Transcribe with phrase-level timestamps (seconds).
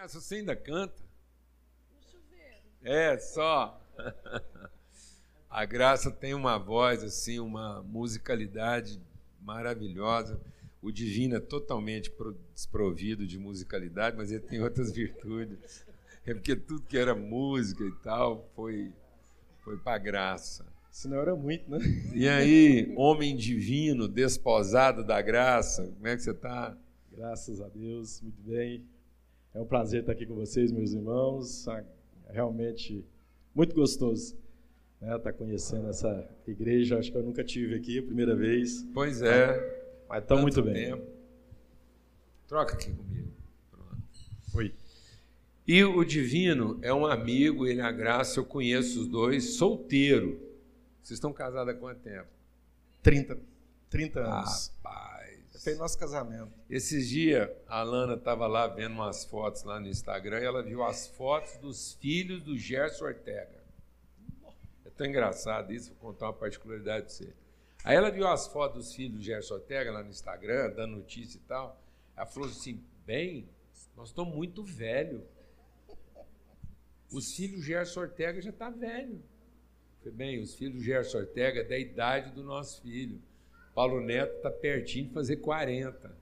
[0.00, 0.94] Graça, você ainda canta?
[2.82, 3.78] É, só.
[5.50, 8.98] A Graça tem uma voz, assim, uma musicalidade
[9.42, 10.40] maravilhosa.
[10.80, 12.10] O Divino é totalmente
[12.54, 15.84] desprovido de musicalidade, mas ele tem outras virtudes.
[16.24, 18.90] É porque tudo que era música e tal foi,
[19.62, 20.64] foi para graça.
[20.90, 21.78] Senão era muito, né?
[22.14, 26.74] E aí, homem divino, desposado da graça, como é que você está?
[27.12, 28.82] Graças a Deus, muito bem.
[29.54, 31.66] É um prazer estar aqui com vocês, meus irmãos.
[31.68, 31.84] É
[32.32, 33.04] realmente
[33.54, 34.36] muito gostoso
[35.00, 36.98] né, estar conhecendo essa igreja.
[36.98, 38.86] Acho que eu nunca tive aqui, a primeira vez.
[38.94, 40.04] Pois é.
[40.08, 40.90] Mas está muito bem.
[40.90, 41.06] Tempo.
[42.46, 43.30] Troca aqui comigo.
[43.70, 44.02] Pronto.
[44.54, 44.74] Oi.
[45.66, 50.40] E o Divino é um amigo, ele é a graça, eu conheço os dois, solteiro.
[51.02, 52.28] Vocês estão casados há quanto tempo?
[53.02, 53.38] 30.
[53.88, 54.72] 30 anos.
[54.82, 55.09] Rapaz.
[55.62, 56.50] Foi nosso casamento.
[56.70, 60.82] Esses dias, a Lana estava lá vendo umas fotos lá no Instagram e ela viu
[60.82, 63.62] as fotos dos filhos do Gerson Ortega.
[64.86, 67.34] É tão engraçado isso, vou contar uma particularidade para você.
[67.84, 71.36] Aí ela viu as fotos dos filhos do Gerson Ortega lá no Instagram, dando notícia
[71.36, 71.78] e tal.
[72.16, 73.46] Ela falou assim: bem,
[73.94, 75.22] nós estamos muito velho.
[77.12, 79.22] Os filhos do Gerson Ortega já estão tá velho.
[79.98, 83.20] Falei, bem, os filhos do Gerson Ortega é da idade do nosso filho.
[83.80, 86.14] Paulo Neto está pertinho de fazer 40.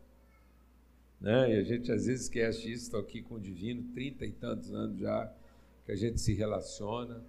[1.21, 1.55] Né?
[1.55, 4.73] E a gente às vezes esquece isso, estou aqui com o Divino, 30 e tantos
[4.73, 5.35] anos já,
[5.85, 7.21] que a gente se relaciona,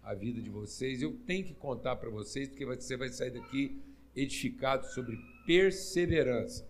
[0.00, 1.02] a vida de vocês.
[1.02, 3.82] Eu tenho que contar para vocês, porque você vai sair daqui
[4.14, 6.64] edificado sobre perseverança.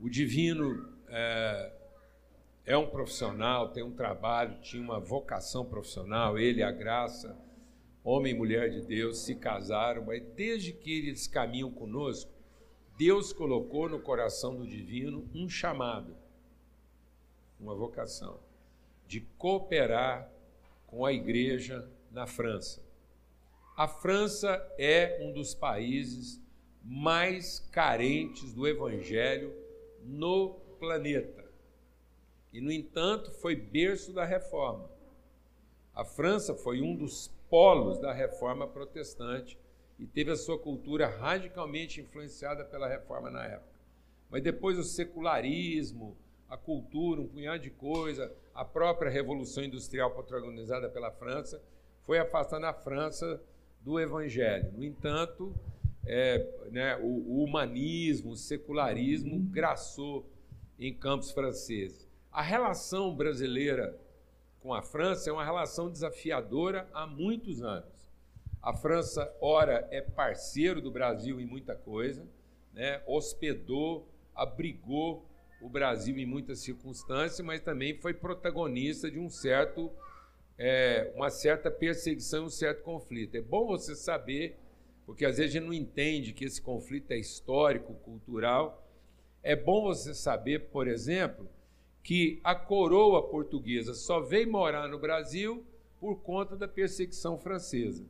[0.00, 1.72] O Divino é,
[2.66, 7.38] é um profissional, tem um trabalho, tinha uma vocação profissional, ele, a graça
[8.08, 12.30] homem e mulher de Deus, se casaram, mas desde que eles caminham conosco,
[12.96, 16.16] Deus colocou no coração do divino um chamado,
[17.60, 18.40] uma vocação,
[19.06, 20.32] de cooperar
[20.86, 22.82] com a igreja na França.
[23.76, 26.40] A França é um dos países
[26.82, 29.54] mais carentes do evangelho
[30.02, 31.44] no planeta.
[32.54, 34.90] E, no entanto, foi berço da reforma.
[35.94, 39.58] A França foi um dos polos da reforma protestante
[39.98, 43.78] e teve a sua cultura radicalmente influenciada pela reforma na época.
[44.30, 46.16] Mas depois o secularismo,
[46.48, 51.62] a cultura, um punhado de coisa, a própria revolução industrial protagonizada pela França,
[52.04, 53.42] foi afastando a França
[53.80, 54.72] do evangelho.
[54.72, 55.54] No entanto,
[56.06, 60.24] é, né, o, o humanismo, o secularismo graçou
[60.78, 62.08] em campos franceses.
[62.30, 63.98] A relação brasileira
[64.68, 68.12] com a França é uma relação desafiadora há muitos anos.
[68.60, 72.28] A França, ora, é parceiro do Brasil em muita coisa,
[72.74, 73.00] né?
[73.06, 75.24] hospedou, abrigou
[75.62, 79.90] o Brasil em muitas circunstâncias, mas também foi protagonista de um certo,
[80.58, 83.36] é, uma certa perseguição, um certo conflito.
[83.36, 84.58] É bom você saber,
[85.06, 88.86] porque às vezes a gente não entende que esse conflito é histórico, cultural.
[89.42, 91.48] É bom você saber, por exemplo,
[92.08, 95.62] que a coroa portuguesa só veio morar no Brasil
[96.00, 98.02] por conta da perseguição francesa.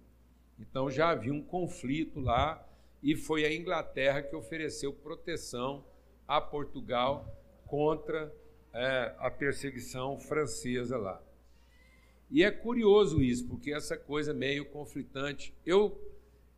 [0.56, 2.64] Então já havia um conflito lá
[3.02, 5.84] e foi a Inglaterra que ofereceu proteção
[6.28, 7.26] a Portugal
[7.66, 8.32] contra
[8.72, 11.20] é, a perseguição francesa lá.
[12.30, 15.52] E é curioso isso, porque essa coisa meio conflitante.
[15.66, 16.00] Eu,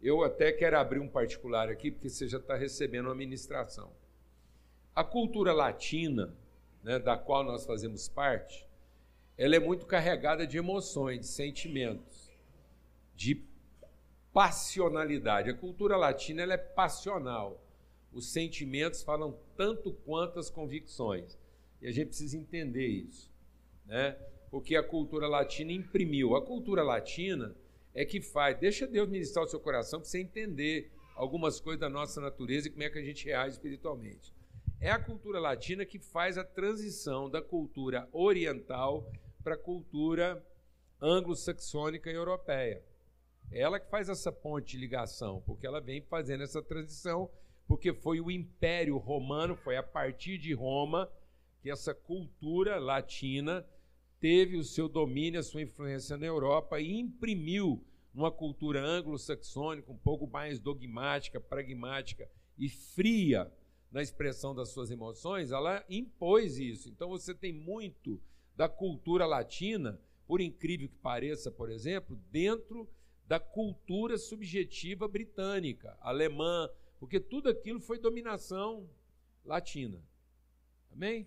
[0.03, 3.91] eu até quero abrir um particular aqui, porque você já está recebendo uma ministração.
[4.95, 6.37] A cultura latina,
[6.83, 8.67] né, da qual nós fazemos parte,
[9.37, 12.31] ela é muito carregada de emoções, de sentimentos,
[13.15, 13.43] de
[14.33, 15.51] passionalidade.
[15.51, 17.63] A cultura latina ela é passional.
[18.13, 21.39] Os sentimentos falam tanto quanto as convicções.
[21.81, 23.31] E a gente precisa entender isso.
[23.87, 24.17] Né?
[24.51, 26.37] Porque a cultura latina imprimiu.
[26.37, 27.55] A cultura latina
[27.95, 28.59] é que faz.
[28.59, 32.71] Deixa Deus ministrar o seu coração para você entender algumas coisas da nossa natureza e
[32.71, 34.35] como é que a gente reage espiritualmente.
[34.83, 39.13] É a cultura latina que faz a transição da cultura oriental
[39.45, 40.43] para a cultura
[40.99, 42.83] anglo-saxônica e europeia.
[43.53, 47.31] É ela que faz essa ponte de ligação, porque ela vem fazendo essa transição,
[47.69, 51.13] porque foi o Império Romano, foi a partir de Roma
[51.61, 53.67] que essa cultura latina
[54.19, 57.85] teve o seu domínio, a sua influência na Europa e imprimiu
[58.15, 63.53] uma cultura anglo-saxônica um pouco mais dogmática, pragmática e fria
[63.91, 66.89] na expressão das suas emoções, ela impôs isso.
[66.89, 68.21] Então você tem muito
[68.57, 72.89] da cultura latina, por incrível que pareça, por exemplo, dentro
[73.27, 78.89] da cultura subjetiva britânica, alemã, porque tudo aquilo foi dominação
[79.45, 80.01] latina.
[80.93, 81.27] Amém?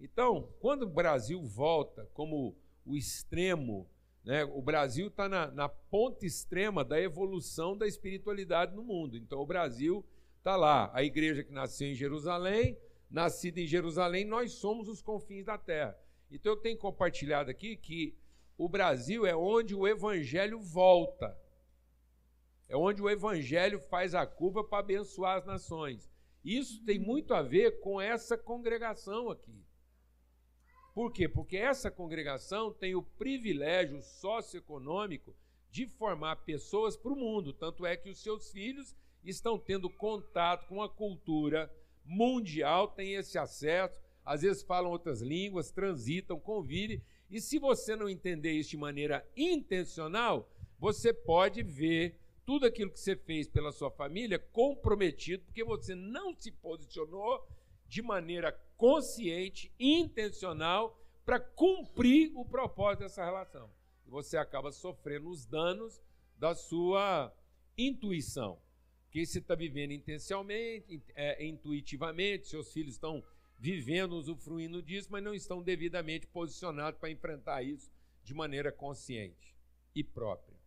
[0.00, 3.88] Então, quando o Brasil volta como o extremo,
[4.24, 9.16] né, o Brasil está na, na ponta extrema da evolução da espiritualidade no mundo.
[9.16, 10.04] Então, o Brasil
[10.44, 10.90] está lá.
[10.92, 12.78] A igreja que nasceu em Jerusalém,
[13.10, 15.98] nascida em Jerusalém, nós somos os confins da terra.
[16.30, 18.14] Então, eu tenho compartilhado aqui que
[18.58, 21.34] o Brasil é onde o evangelho volta.
[22.68, 26.10] É onde o evangelho faz a curva para abençoar as nações.
[26.44, 29.64] Isso tem muito a ver com essa congregação aqui.
[30.92, 31.26] Por quê?
[31.26, 35.34] Porque essa congregação tem o privilégio socioeconômico
[35.70, 37.52] de formar pessoas para o mundo.
[37.52, 38.94] Tanto é que os seus filhos
[39.24, 41.70] estão tendo contato com a cultura
[42.04, 47.02] mundial, têm esse acesso, às vezes falam outras línguas, transitam, convivem.
[47.30, 50.48] E se você não entender isso de maneira intencional,
[50.78, 56.34] você pode ver tudo aquilo que você fez pela sua família comprometido, porque você não
[56.34, 57.46] se posicionou
[57.88, 63.70] de maneira consciente, intencional, para cumprir o propósito dessa relação.
[64.06, 66.02] Você acaba sofrendo os danos
[66.36, 67.34] da sua
[67.78, 68.58] intuição.
[69.14, 73.22] Porque você está vivendo intencionalmente, é, intuitivamente, seus filhos estão
[73.56, 77.92] vivendo, usufruindo disso, mas não estão devidamente posicionados para enfrentar isso
[78.24, 79.54] de maneira consciente
[79.94, 80.58] e própria.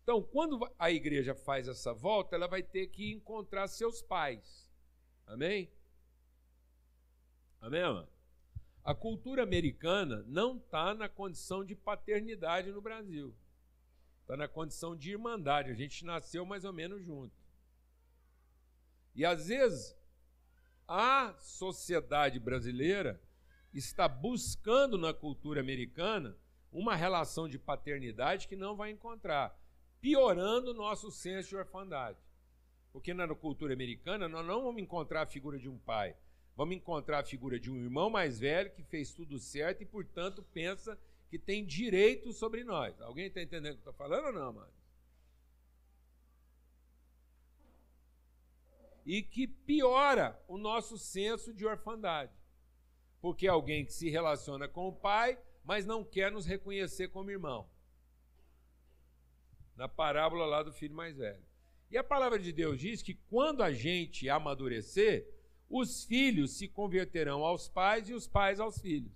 [0.00, 4.70] Então, quando a igreja faz essa volta, ela vai ter que encontrar seus pais.
[5.26, 5.68] Amém?
[7.60, 8.08] Amém, mano?
[8.84, 13.34] A cultura americana não está na condição de paternidade no Brasil.
[14.20, 15.72] Está na condição de irmandade.
[15.72, 17.41] A gente nasceu mais ou menos junto.
[19.14, 19.96] E às vezes
[20.86, 23.20] a sociedade brasileira
[23.72, 26.36] está buscando na cultura americana
[26.70, 29.58] uma relação de paternidade que não vai encontrar,
[30.00, 32.18] piorando o nosso senso de orfandade.
[32.92, 36.16] Porque na cultura americana nós não vamos encontrar a figura de um pai,
[36.56, 40.42] vamos encontrar a figura de um irmão mais velho que fez tudo certo e, portanto,
[40.52, 40.98] pensa
[41.28, 43.00] que tem direito sobre nós.
[43.00, 44.81] Alguém está entendendo o que eu estou falando ou não, mano?
[49.04, 52.32] E que piora o nosso senso de orfandade.
[53.20, 57.30] Porque é alguém que se relaciona com o pai, mas não quer nos reconhecer como
[57.30, 57.68] irmão.
[59.76, 61.42] Na parábola lá do filho mais velho.
[61.90, 65.28] E a palavra de Deus diz que quando a gente amadurecer,
[65.68, 69.12] os filhos se converterão aos pais e os pais aos filhos.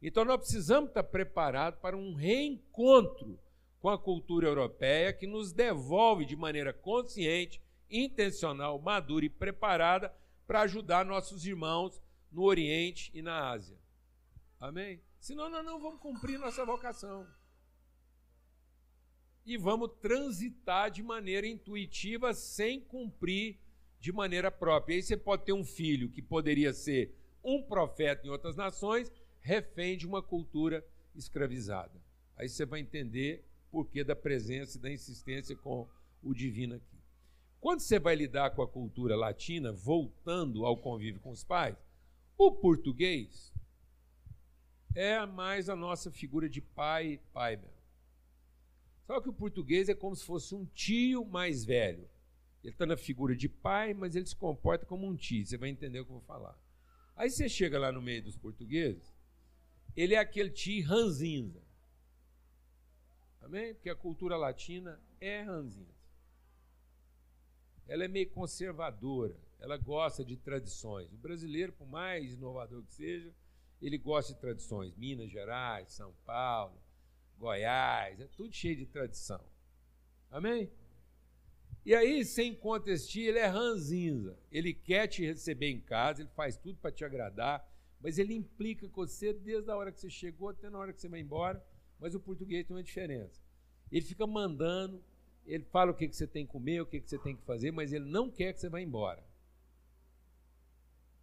[0.00, 3.38] Então nós precisamos estar preparados para um reencontro
[3.80, 7.60] com a cultura europeia que nos devolve de maneira consciente,
[7.90, 10.14] intencional, madura e preparada
[10.46, 12.00] para ajudar nossos irmãos
[12.30, 13.78] no Oriente e na Ásia.
[14.60, 15.00] Amém?
[15.18, 17.26] Senão nós não vamos cumprir nossa vocação.
[19.44, 23.58] E vamos transitar de maneira intuitiva sem cumprir
[24.00, 24.96] de maneira própria.
[24.96, 29.10] Aí você pode ter um filho que poderia ser um profeta em outras nações,
[29.40, 30.84] refém de uma cultura
[31.14, 32.00] escravizada.
[32.36, 35.88] Aí você vai entender por que da presença e da insistência com
[36.22, 36.95] o divino aqui.
[37.66, 41.76] Quando você vai lidar com a cultura latina, voltando ao convívio com os pais,
[42.38, 43.52] o português
[44.94, 47.82] é mais a nossa figura de pai, pai mesmo.
[49.04, 52.08] Só que o português é como se fosse um tio mais velho.
[52.62, 55.44] Ele está na figura de pai, mas ele se comporta como um tio.
[55.44, 56.56] Você vai entender o que eu vou falar.
[57.16, 59.12] Aí você chega lá no meio dos portugueses,
[59.96, 61.60] ele é aquele tio ranzinza.
[63.40, 63.74] Amém?
[63.74, 65.95] Porque a cultura latina é ranzinza.
[67.86, 71.12] Ela é meio conservadora, ela gosta de tradições.
[71.12, 73.32] O brasileiro, por mais inovador que seja,
[73.80, 74.94] ele gosta de tradições.
[74.96, 76.80] Minas Gerais, São Paulo,
[77.38, 79.44] Goiás, é tudo cheio de tradição.
[80.30, 80.70] Amém?
[81.84, 84.36] E aí, sem contestir, ele é ranzinza.
[84.50, 87.64] Ele quer te receber em casa, ele faz tudo para te agradar,
[88.00, 91.00] mas ele implica com você desde a hora que você chegou até na hora que
[91.00, 91.64] você vai embora.
[92.00, 93.40] Mas o português tem uma diferença.
[93.90, 95.02] Ele fica mandando,
[95.46, 97.42] ele fala o que, que você tem que comer, o que, que você tem que
[97.42, 99.24] fazer, mas ele não quer que você vá embora.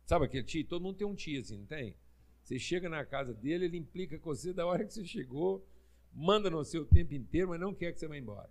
[0.06, 0.66] Sabe aquele tio?
[0.66, 1.96] Todo mundo tem um tio assim, não tem?
[2.44, 5.66] Você chega na casa dele, ele implica com você da hora que você chegou,
[6.14, 8.50] manda no seu tempo inteiro, mas não quer que você vá embora.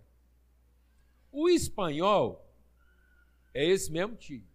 [1.31, 2.47] O espanhol
[3.53, 4.47] é esse mesmo tipo.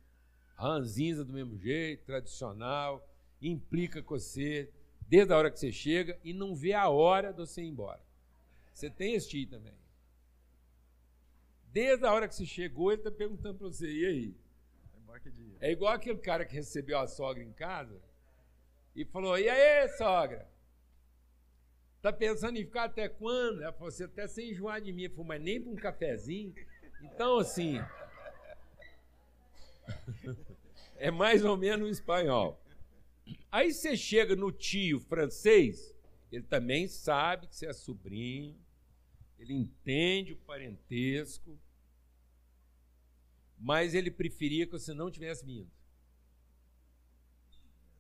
[0.57, 3.09] Ranzinza do mesmo jeito, tradicional,
[3.41, 4.73] implica com você
[5.09, 8.03] desde a hora que você chega e não vê a hora de você ir embora.
[8.75, 9.75] Você tem esse tipo também.
[11.73, 14.35] Desde a hora que você chegou, ele está perguntando para você, e aí?
[15.61, 18.01] É igual aquele cara que recebeu a sogra em casa
[18.95, 20.49] e falou, e aí, sogra?
[22.01, 23.63] Tá pensando em ficar até quando?
[23.63, 25.05] Ela falou, você até sem enjoar de mim.
[25.05, 26.55] Eu falei, mas nem para um cafezinho.
[27.03, 27.81] Então, assim.
[30.97, 32.61] é mais ou menos o espanhol.
[33.51, 35.95] Aí você chega no tio francês,
[36.31, 38.57] ele também sabe que você é sobrinho,
[39.39, 41.59] ele entende o parentesco,
[43.57, 45.71] mas ele preferia que você não tivesse vindo.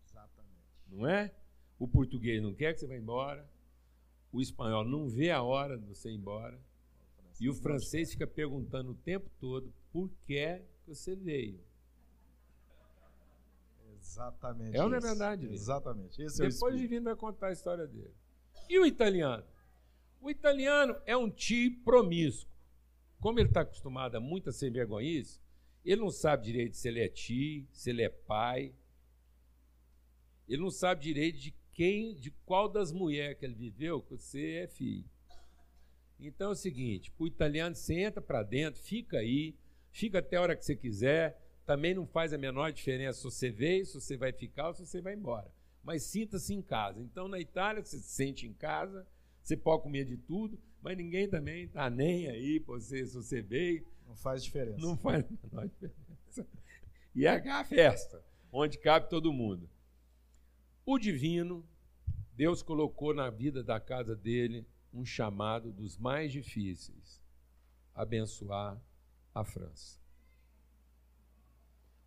[0.04, 0.62] Exatamente.
[0.88, 1.34] Não é?
[1.78, 3.48] O português não quer que você vá embora,
[4.32, 6.60] o espanhol não vê a hora de você ir embora,
[7.40, 11.60] e o francês fica perguntando o tempo todo por que você veio.
[14.00, 14.76] Exatamente.
[14.76, 15.46] É não é verdade?
[15.52, 16.20] Exatamente.
[16.20, 18.14] É Depois o Divino vai contar a história dele.
[18.68, 19.44] E o italiano?
[20.20, 22.52] O italiano é um tio promíscuo.
[23.20, 25.40] Como ele está acostumado a muita sem vergonhice,
[25.84, 28.74] ele não sabe direito se ele é tio, se ele é pai.
[30.48, 34.56] Ele não sabe direito de quem, de qual das mulheres que ele viveu que você
[34.56, 35.08] é filho.
[36.18, 39.54] Então é o seguinte: o italiano, você entra para dentro, fica aí,
[39.90, 41.40] fica até a hora que você quiser.
[41.64, 44.86] Também não faz a menor diferença se você veio, se você vai ficar ou se
[44.86, 45.52] você vai embora.
[45.82, 47.00] Mas sinta-se em casa.
[47.00, 49.06] Então, na Itália, você se sente em casa,
[49.48, 53.40] você pode comer de tudo, mas ninguém também está nem aí para você, se você
[53.40, 53.86] veio.
[54.06, 54.78] Não faz diferença.
[54.78, 56.46] Não faz a menor diferença.
[57.14, 59.68] E é a festa, onde cabe todo mundo.
[60.84, 61.66] O divino,
[62.34, 67.22] Deus colocou na vida da casa dele um chamado dos mais difíceis:
[67.94, 68.80] abençoar
[69.34, 69.98] a França.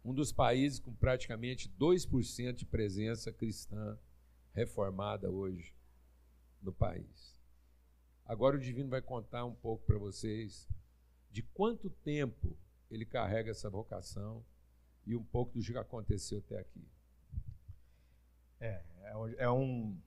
[0.05, 3.97] Um dos países com praticamente 2% de presença cristã
[4.53, 5.73] reformada hoje
[6.61, 7.39] no país.
[8.25, 10.67] Agora o Divino vai contar um pouco para vocês
[11.29, 12.57] de quanto tempo
[12.89, 14.43] ele carrega essa vocação
[15.05, 16.87] e um pouco do que aconteceu até aqui.
[18.59, 18.83] É,
[19.37, 19.97] é, um,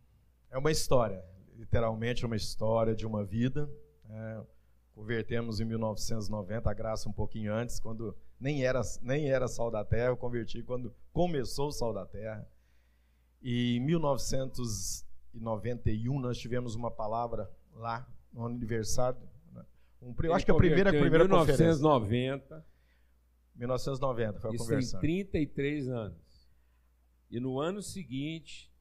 [0.50, 1.24] é uma história,
[1.56, 3.68] literalmente uma história de uma vida.
[4.08, 4.42] É,
[4.94, 9.84] convertemos em 1990, a graça um pouquinho antes, quando nem era, nem era Sal da
[9.84, 12.48] Terra, eu converti quando começou o Sal da Terra.
[13.42, 13.80] E em
[15.34, 19.18] 1991 nós tivemos uma palavra lá no aniversário.
[19.52, 19.64] Né?
[20.02, 22.44] Um, eu acho que a primeira, primeira 1990.
[22.44, 22.74] conferência.
[23.54, 25.00] 1990 foi a Isso conversão.
[25.00, 26.48] tem 33 anos.
[27.30, 28.72] E no ano seguinte,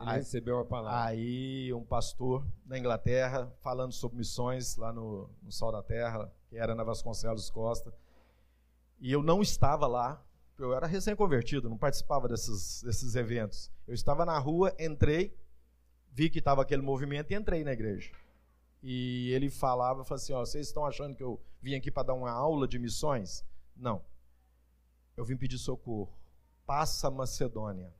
[0.00, 1.04] ele aí, recebeu a palavra.
[1.04, 6.56] Aí um pastor da Inglaterra falando sobre missões lá no, no Sol da Terra, que
[6.56, 7.92] era na Vasconcelos Costa.
[9.00, 10.24] E eu não estava lá,
[10.58, 13.70] eu era recém-convertido, não participava desses, desses eventos.
[13.86, 15.36] Eu estava na rua, entrei,
[16.12, 18.12] vi que estava aquele movimento e entrei na igreja.
[18.82, 22.14] E ele falava, falava assim, ó, vocês estão achando que eu vim aqui para dar
[22.14, 23.44] uma aula de missões?
[23.76, 24.04] Não.
[25.16, 26.12] Eu vim pedir socorro.
[26.66, 27.92] Passa Macedônia.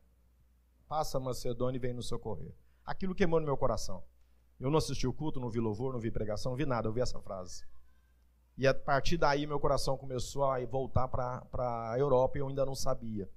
[0.88, 2.52] Passa Macedônia e vem nos socorrer.
[2.84, 4.02] Aquilo queimou no meu coração.
[4.60, 6.92] Eu não assisti o culto, não vi louvor, não vi pregação, não vi nada, eu
[6.92, 7.64] vi essa frase.
[8.56, 12.66] E a partir daí meu coração começou a voltar para a Europa e eu ainda
[12.66, 13.28] não sabia.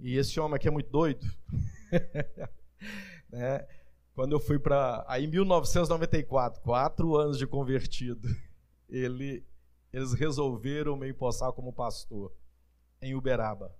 [0.00, 1.26] E esse homem aqui é muito doido.
[3.30, 3.66] né?
[4.14, 5.04] Quando eu fui para.
[5.06, 8.28] Aí em 1994, quatro anos de convertido,
[8.88, 9.46] ele,
[9.92, 12.32] eles resolveram me empossar como pastor
[13.00, 13.72] em Uberaba,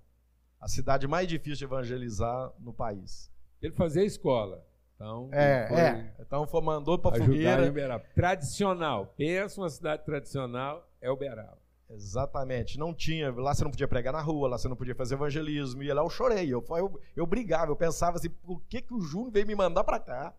[0.59, 3.29] a cidade mais difícil de evangelizar no país.
[3.61, 4.65] Ele fazia escola.
[4.95, 6.15] Então, é, foi é.
[6.19, 7.65] Então foi, mandou para Fogueira.
[7.65, 8.03] Em Uberaba.
[8.13, 9.13] Tradicional.
[9.17, 11.58] Pensa uma cidade tradicional, é Uberaba.
[11.89, 12.77] Exatamente.
[12.77, 13.31] Não tinha.
[13.31, 15.81] Lá você não podia pregar na rua, lá você não podia fazer evangelismo.
[15.81, 16.47] E lá eu chorei.
[16.47, 19.83] Eu, eu, eu brigava, eu pensava assim, por que, que o Júnior veio me mandar
[19.83, 20.33] para cá?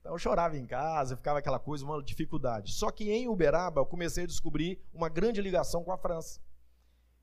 [0.00, 2.72] Então eu chorava em casa, ficava aquela coisa, uma dificuldade.
[2.72, 6.40] Só que em Uberaba eu comecei a descobrir uma grande ligação com a França.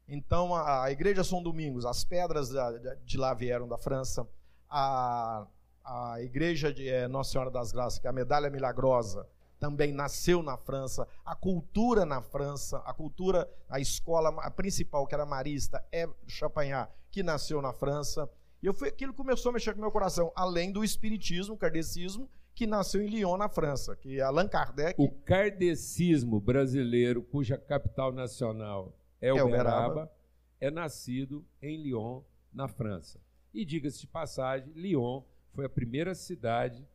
[0.08, 4.28] Então a, a Igreja São Domingos, as pedras de, de lá vieram da França.
[4.70, 5.46] A,
[5.84, 9.28] a igreja de é, Nossa Senhora das Graças, que é a medalha milagrosa,
[9.60, 11.08] também nasceu na França.
[11.26, 16.90] A cultura na França, a cultura, a escola a principal, que era marista, é Champagnat,
[17.12, 18.30] que nasceu na França.
[18.64, 21.58] E eu fui, aquilo começou a mexer com o meu coração, além do espiritismo, o
[21.58, 25.02] kardecismo, que nasceu em Lyon, na França, que é Allan Kardec.
[25.02, 30.12] O kardecismo brasileiro, cuja capital nacional é, é Uberaba,
[30.60, 32.22] é nascido em Lyon,
[32.54, 33.20] na França.
[33.54, 35.24] E diga-se de passagem, Lyon
[35.54, 36.86] foi a primeira cidade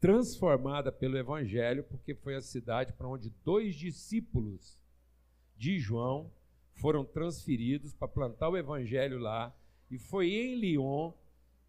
[0.00, 4.78] transformada pelo Evangelho, porque foi a cidade para onde dois discípulos
[5.56, 6.32] de João
[6.72, 9.54] foram transferidos para plantar o Evangelho lá.
[9.90, 11.12] E foi em Lyon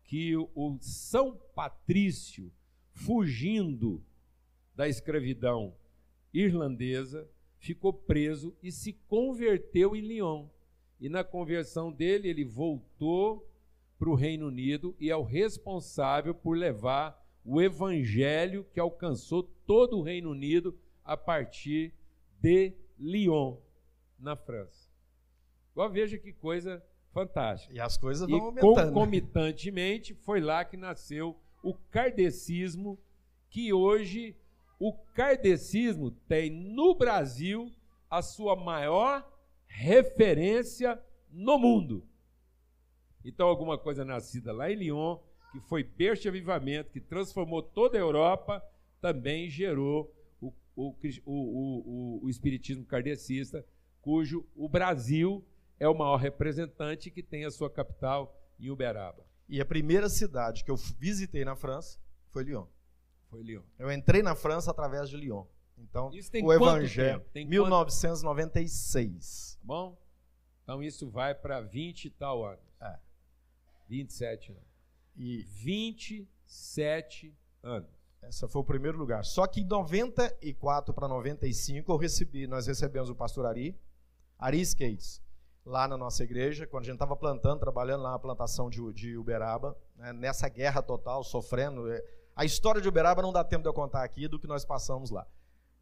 [0.05, 2.51] que o São Patrício,
[2.93, 4.01] fugindo
[4.73, 5.75] da escravidão
[6.33, 10.47] irlandesa, ficou preso e se converteu em Lyon.
[10.99, 13.45] E na conversão dele, ele voltou
[13.99, 19.97] para o Reino Unido e é o responsável por levar o evangelho que alcançou todo
[19.97, 21.93] o Reino Unido a partir
[22.39, 23.57] de Lyon,
[24.19, 24.89] na França.
[25.71, 27.73] Agora veja que coisa fantástica.
[27.73, 28.93] E as coisas vão e aumentando.
[28.93, 32.99] concomitantemente, foi lá que nasceu o kardecismo,
[33.49, 34.35] que hoje
[34.79, 37.71] o kardecismo tem no Brasil
[38.09, 39.27] a sua maior
[39.67, 42.05] referência no mundo.
[43.23, 45.17] Então, alguma coisa nascida lá em Lyon,
[45.51, 48.63] que foi de avivamento, que transformou toda a Europa,
[49.01, 53.65] também gerou o, o, o, o, Espiritismo kardecista,
[54.01, 55.45] cujo o Brasil
[55.79, 59.25] é o maior representante que tem a sua capital em Uberaba.
[59.49, 62.67] E a primeira cidade que eu visitei na França foi Lyon.
[63.29, 63.63] Foi Lyon.
[63.77, 65.45] Eu entrei na França através de Lyon.
[65.77, 66.09] Então,
[66.43, 69.55] o Evangelho, tem 1996.
[69.55, 69.99] Tá bom?
[70.63, 72.63] Então isso vai para 20 e tal anos.
[72.79, 72.99] É.
[73.89, 74.70] 27 anos.
[75.23, 77.87] E 27 anos.
[78.23, 79.23] Esse foi o primeiro lugar.
[79.23, 83.79] Só que em 94 para 95 eu recebi, nós recebemos o pastor Ari,
[84.39, 85.21] Ari Skates,
[85.63, 89.15] lá na nossa igreja, quando a gente estava plantando, trabalhando lá na plantação de, de
[89.15, 91.87] Uberaba, né, nessa guerra total, sofrendo.
[91.91, 92.03] É,
[92.35, 95.11] a história de Uberaba não dá tempo de eu contar aqui do que nós passamos
[95.11, 95.27] lá.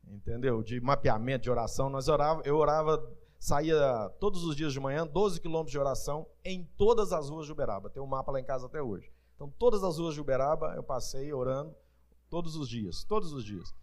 [0.06, 0.62] Entendeu?
[0.62, 1.90] De mapeamento, de oração.
[1.90, 3.02] Nós orava, eu orava
[3.40, 7.54] saía todos os dias de manhã, 12 quilômetros de oração em todas as ruas de
[7.54, 7.90] Uberaba.
[7.90, 9.10] Tem um mapa lá em casa até hoje.
[9.40, 11.74] Então, todas as ruas de Uberaba eu passei orando
[12.30, 13.74] todos os dias, todos os dias.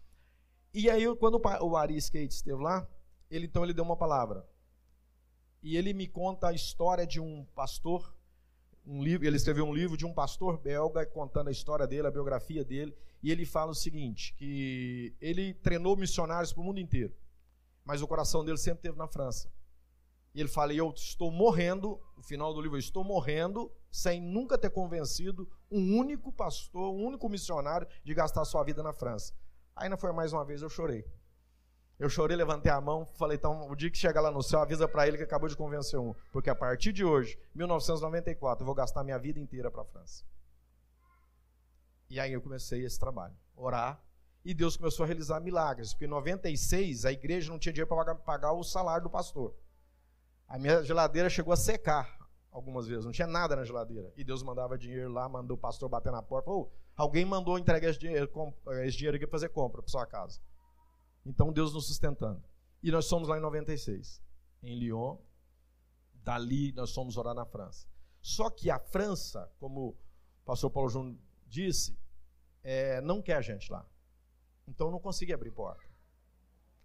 [0.74, 2.86] E aí, quando o Ari Skate esteve lá,
[3.30, 4.46] ele então ele deu uma palavra.
[5.62, 8.14] E ele me conta a história de um pastor,
[8.84, 12.10] um livro, ele escreveu um livro de um pastor belga contando a história dele, a
[12.10, 17.14] biografia dele, e ele fala o seguinte, que ele treinou missionários para o mundo inteiro
[17.86, 19.48] mas o coração dele sempre esteve na França.
[20.36, 24.58] E ele fala: Eu estou morrendo, no final do livro, eu estou morrendo sem nunca
[24.58, 29.32] ter convencido um único pastor, um único missionário de gastar sua vida na França.
[29.74, 31.06] Aí não foi mais uma vez, eu chorei.
[31.98, 34.86] Eu chorei, levantei a mão, falei: Então, o dia que chegar lá no céu, avisa
[34.86, 38.74] para ele que acabou de convencer um, porque a partir de hoje, 1994, eu vou
[38.74, 40.22] gastar minha vida inteira para a França.
[42.10, 44.04] E aí eu comecei esse trabalho, orar
[44.44, 48.14] e Deus começou a realizar milagres, porque em 96 a igreja não tinha dinheiro para
[48.14, 49.56] pagar o salário do pastor.
[50.48, 52.16] A minha geladeira chegou a secar
[52.50, 54.12] algumas vezes, não tinha nada na geladeira.
[54.16, 57.90] E Deus mandava dinheiro lá, mandou o pastor bater na porta, falou, alguém mandou entregar
[57.90, 58.30] esse dinheiro,
[58.84, 60.40] esse dinheiro aqui para fazer compra para sua casa.
[61.24, 62.42] Então Deus nos sustentando.
[62.82, 64.22] E nós somos lá em 96,
[64.62, 65.18] em Lyon.
[66.14, 67.86] Dali nós fomos orar na França.
[68.20, 69.96] Só que a França, como o
[70.44, 71.96] pastor Paulo Júnior disse,
[72.62, 73.86] é, não quer a gente lá.
[74.66, 75.85] Então não consegui abrir porta.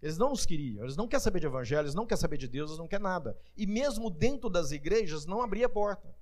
[0.02, 2.48] Eles não os queriam, eles não querem saber de evangelho, eles não querem saber de
[2.48, 3.38] Deus, eles não querem nada.
[3.56, 6.12] E mesmo dentro das igrejas não abria porta.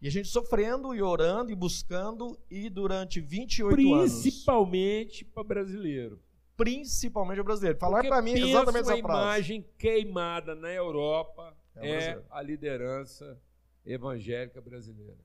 [0.00, 4.22] E a gente sofrendo e orando e buscando, e durante 28 Principalmente anos.
[4.22, 6.20] Principalmente para brasileiro.
[6.56, 7.78] Principalmente para brasileiro.
[7.78, 9.00] Falar para mim exatamente essa frase.
[9.00, 13.40] A imagem queimada na Europa é, é a liderança
[13.84, 15.18] evangélica brasileira.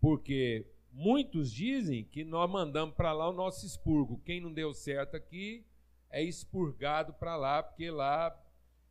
[0.00, 0.64] Porque
[0.98, 4.18] Muitos dizem que nós mandamos para lá o nosso expurgo.
[4.24, 5.62] Quem não deu certo aqui
[6.08, 8.34] é expurgado para lá, porque lá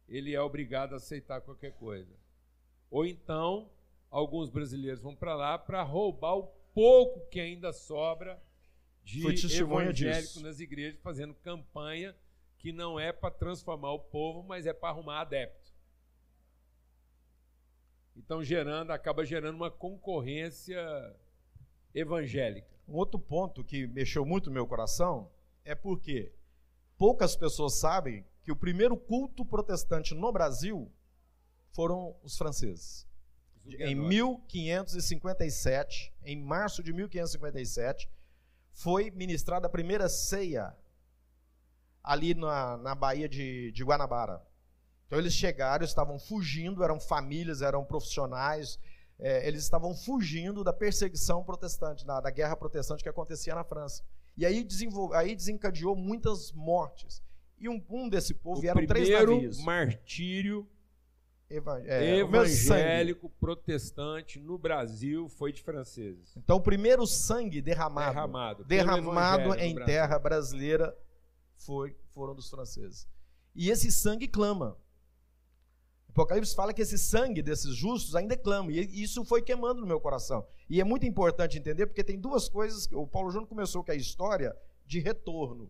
[0.08, 2.16] ele é obrigado a aceitar qualquer coisa.
[2.92, 3.72] Ou então,
[4.12, 6.44] alguns brasileiros vão para lá para roubar o
[6.76, 8.40] pouco que ainda sobra
[9.04, 9.26] de
[9.58, 10.44] evangélico disso.
[10.44, 12.16] nas igrejas, fazendo campanha
[12.60, 15.74] que não é para transformar o povo, mas é para arrumar adepto.
[18.16, 20.80] Então gerando, acaba gerando uma concorrência
[21.96, 22.68] evangélica.
[22.88, 25.32] Um outro ponto que mexeu muito no meu coração
[25.64, 26.32] é porque
[26.98, 30.92] poucas pessoas sabem que o primeiro culto protestante no Brasil
[31.72, 33.08] foram os franceses.
[33.66, 38.08] Em 1557, em março de 1557,
[38.72, 40.78] foi ministrada a primeira ceia
[42.04, 44.46] ali na, na Baía de, de Guanabara.
[45.08, 48.78] Então eles chegaram, estavam fugindo, eram famílias, eram profissionais,
[49.20, 54.04] é, eles estavam fugindo da perseguição protestante, da, da, guerra protestante que acontecia na França.
[54.38, 54.68] E aí,
[55.14, 57.24] aí desencadeou muitas mortes.
[57.58, 59.64] E um, um desse povo o vieram três navios.
[59.64, 60.68] martírio
[61.48, 66.36] Eva é, evangélico protestante no Brasil foi de franceses.
[66.36, 70.98] Então, o primeiro sangue derramado, derramado, derramado em terra brasileira
[71.56, 73.08] foi, foram dos franceses.
[73.54, 74.76] E esse sangue clama.
[76.16, 80.00] Apocalipse fala que esse sangue desses justos ainda clama, e isso foi queimando no meu
[80.00, 80.48] coração.
[80.70, 82.88] E é muito importante entender, porque tem duas coisas.
[82.94, 85.70] O Paulo Júnior começou com a história de retorno.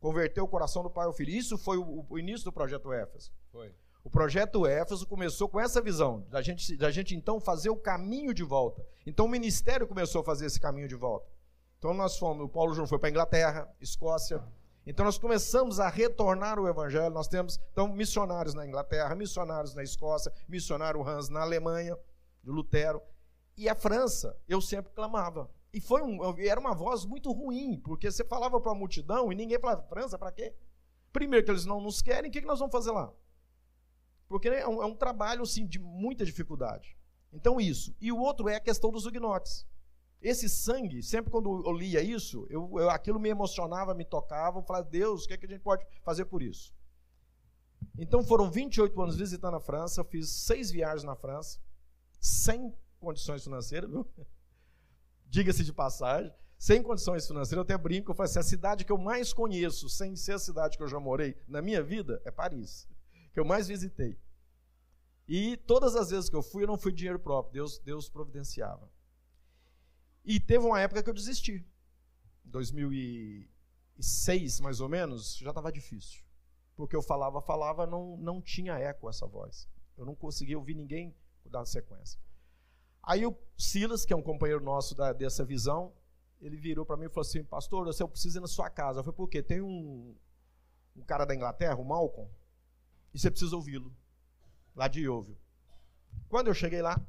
[0.00, 1.30] Converteu o coração do pai ao filho.
[1.30, 3.30] Isso foi o, o início do projeto Éfeso.
[3.52, 3.72] Foi.
[4.02, 8.34] O projeto Éfeso começou com essa visão, da gente, da gente então fazer o caminho
[8.34, 8.84] de volta.
[9.06, 11.30] Então o ministério começou a fazer esse caminho de volta.
[11.78, 14.42] Então nós fomos, o Paulo Júnior foi para a Inglaterra, Escócia,
[14.86, 17.12] Então nós começamos a retornar o evangelho.
[17.12, 21.98] Nós temos então missionários na Inglaterra, missionários na Escócia, missionário Hans na Alemanha,
[22.42, 23.02] de Lutero.
[23.56, 25.50] E a França, eu sempre clamava.
[25.72, 29.34] E foi um, era uma voz muito ruim, porque você falava para a multidão e
[29.34, 30.54] ninguém falava, França, para quê?
[31.12, 33.12] Primeiro que eles não nos querem, o que, que nós vamos fazer lá?
[34.28, 36.96] Porque é um, é um trabalho assim, de muita dificuldade.
[37.32, 37.94] Então, isso.
[38.00, 39.66] E o outro é a questão dos huguenotes.
[40.20, 44.62] Esse sangue, sempre quando eu lia isso, eu, eu, aquilo me emocionava, me tocava, eu
[44.62, 46.74] falava, Deus, o que, é que a gente pode fazer por isso?
[47.98, 51.58] Então foram 28 anos visitando a França, fiz seis viagens na França,
[52.18, 53.90] sem condições financeiras?
[55.28, 58.92] Diga-se de passagem, sem condições financeiras, eu até brinco, eu falo assim, a cidade que
[58.92, 62.30] eu mais conheço, sem ser a cidade que eu já morei na minha vida, é
[62.30, 62.88] Paris,
[63.32, 64.18] que eu mais visitei.
[65.28, 68.88] E todas as vezes que eu fui, eu não fui dinheiro próprio, Deus, Deus providenciava.
[70.26, 71.64] E teve uma época que eu desisti.
[72.44, 76.24] 2006, mais ou menos, já estava difícil.
[76.74, 79.68] Porque eu falava, falava, não, não tinha eco essa voz.
[79.96, 82.20] Eu não conseguia ouvir ninguém dar sequência.
[83.02, 85.92] Aí o Silas, que é um companheiro nosso da, dessa visão,
[86.40, 88.98] ele virou para mim e falou assim: Pastor, eu preciso ir na sua casa.
[88.98, 89.40] Eu falei: Por quê?
[89.42, 90.16] Tem um,
[90.96, 92.28] um cara da Inglaterra, o Malcolm,
[93.14, 93.94] e você precisa ouvi-lo,
[94.74, 95.38] lá de Yeovil.
[96.28, 97.00] Quando eu cheguei lá,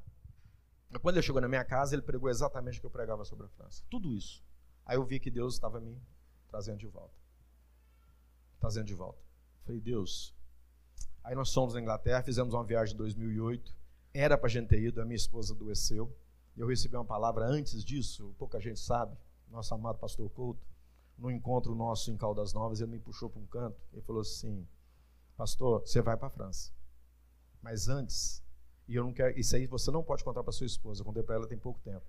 [1.02, 3.50] quando ele chegou na minha casa, ele pregou exatamente o que eu pregava sobre a
[3.50, 3.84] França.
[3.90, 4.44] Tudo isso.
[4.86, 6.02] Aí eu vi que Deus estava me
[6.48, 7.14] trazendo de volta.
[8.60, 9.22] Trazendo de volta.
[9.66, 10.34] Falei, Deus.
[11.24, 13.76] Aí nós fomos na Inglaterra, fizemos uma viagem em 2008.
[14.14, 16.16] Era para a gente ter ido, a minha esposa adoeceu.
[16.56, 19.16] Eu recebi uma palavra antes disso, pouca gente sabe.
[19.50, 20.66] Nosso amado pastor Couto,
[21.18, 24.66] no encontro nosso em Caldas Novas, ele me puxou para um canto e falou assim:
[25.36, 26.72] Pastor, você vai para a França.
[27.62, 28.42] Mas antes,
[28.88, 29.38] e eu não quero.
[29.38, 31.02] Isso aí você não pode contar para sua esposa.
[31.02, 32.06] Eu contei para ela tem pouco tempo.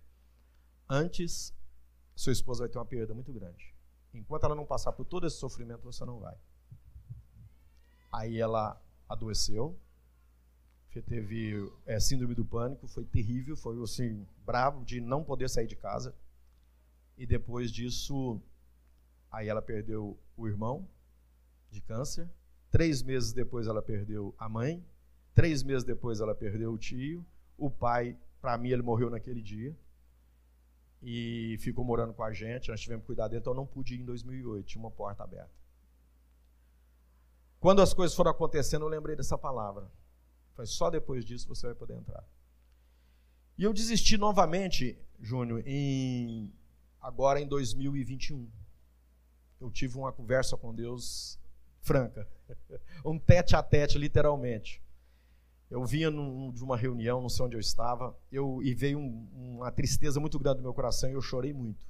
[0.88, 1.52] Antes,
[2.14, 3.74] sua esposa vai ter uma perda muito grande.
[4.14, 6.36] Enquanto ela não passar por todo esse sofrimento, você não vai.
[8.10, 9.78] Aí ela adoeceu,
[11.02, 15.76] teve é, síndrome do pânico, foi terrível, foi assim, bravo de não poder sair de
[15.76, 16.14] casa.
[17.16, 18.40] E depois disso,
[19.30, 20.88] aí ela perdeu o irmão
[21.70, 22.28] de câncer.
[22.70, 24.84] Três meses depois ela perdeu a mãe
[25.38, 27.24] Três meses depois ela perdeu o tio.
[27.56, 29.72] O pai, para mim, ele morreu naquele dia.
[31.00, 32.70] E ficou morando com a gente.
[32.70, 34.66] Nós tivemos que cuidar dele, então eu não pude ir em 2008.
[34.66, 35.52] Tinha uma porta aberta.
[37.60, 39.88] Quando as coisas foram acontecendo, eu lembrei dessa palavra.
[40.54, 42.24] Foi só depois disso você vai poder entrar.
[43.56, 46.52] E eu desisti novamente, Júnior, em
[47.00, 48.50] agora em 2021.
[49.60, 51.38] Eu tive uma conversa com Deus
[51.80, 52.28] franca,
[53.06, 54.82] um tete a tete, literalmente.
[55.70, 59.56] Eu vinha num, de uma reunião, não sei onde eu estava, eu, e veio um,
[59.58, 61.86] uma tristeza muito grande no meu coração e eu chorei muito.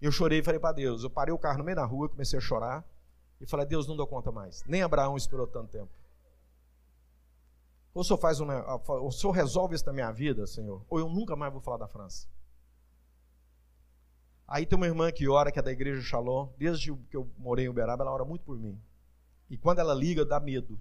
[0.00, 2.38] Eu chorei e falei para Deus, eu parei o carro no meio da rua, comecei
[2.38, 2.84] a chorar
[3.40, 4.62] e falei, Deus, não dou conta mais.
[4.66, 5.90] Nem Abraão esperou tanto tempo.
[7.94, 10.98] Ou o senhor faz um, ou o senhor resolve isso na minha vida, Senhor, ou
[10.98, 12.26] eu nunca mais vou falar da França.
[14.48, 17.66] Aí tem uma irmã que ora, que é da igreja Shalom, desde que eu morei
[17.66, 18.80] em Uberaba, ela ora muito por mim.
[19.48, 20.80] E quando ela liga, dá medo.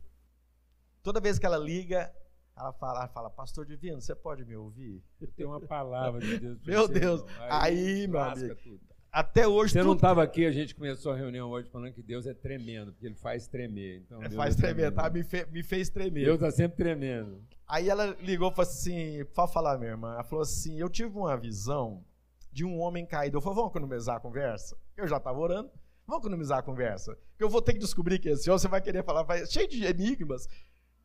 [1.04, 2.14] Toda vez que ela liga,
[2.56, 5.04] ela fala, ela fala, pastor divino, você pode me ouvir?
[5.20, 6.60] Eu tenho uma palavra de Deus.
[6.66, 8.56] Meu você, Deus, aí, aí meu amigo.
[8.56, 8.92] Tudo.
[9.12, 9.74] Até hoje.
[9.74, 9.88] Você tudo...
[9.88, 13.08] não estava aqui, a gente começou a reunião hoje falando que Deus é tremendo, porque
[13.08, 14.04] ele faz tremer.
[14.06, 15.10] Então, é, faz é tremer, tá?
[15.10, 16.24] Me, fe, me, fez tremer.
[16.24, 17.44] Deus está sempre tremendo.
[17.68, 20.14] Aí ela ligou e falou assim: pode falar, minha irmã.
[20.14, 22.06] Ela falou assim: eu tive uma visão
[22.52, 23.38] de um homem caído.
[23.38, 24.78] Eu falei, vamos economizar a conversa?
[24.96, 25.72] Eu já estava orando.
[26.08, 27.18] Vamos economizar a conversa.
[27.32, 29.68] Porque eu vou ter que descobrir que esse homem você vai querer falar, vai, cheio
[29.68, 30.48] de enigmas.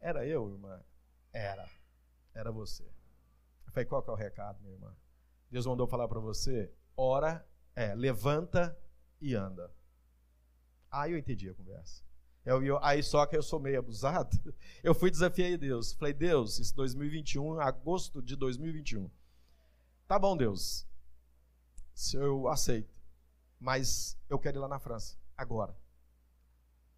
[0.07, 0.81] Era eu, irmã?
[1.33, 1.69] Era.
[2.33, 2.85] Era você.
[2.85, 4.95] Eu falei, qual que é o recado, minha irmã?
[5.51, 8.79] Deus mandou falar para você, ora, é, levanta
[9.21, 9.69] e anda.
[10.92, 12.05] Aí eu entendi a conversa.
[12.45, 14.31] Eu, eu, aí só que eu sou meio abusado,
[14.81, 15.92] eu fui desafiar Deus.
[15.95, 19.11] Falei, Deus, isso 2021, agosto de 2021.
[20.07, 20.87] Tá bom, Deus.
[22.14, 22.95] Eu aceito.
[23.59, 25.77] Mas eu quero ir lá na França, agora.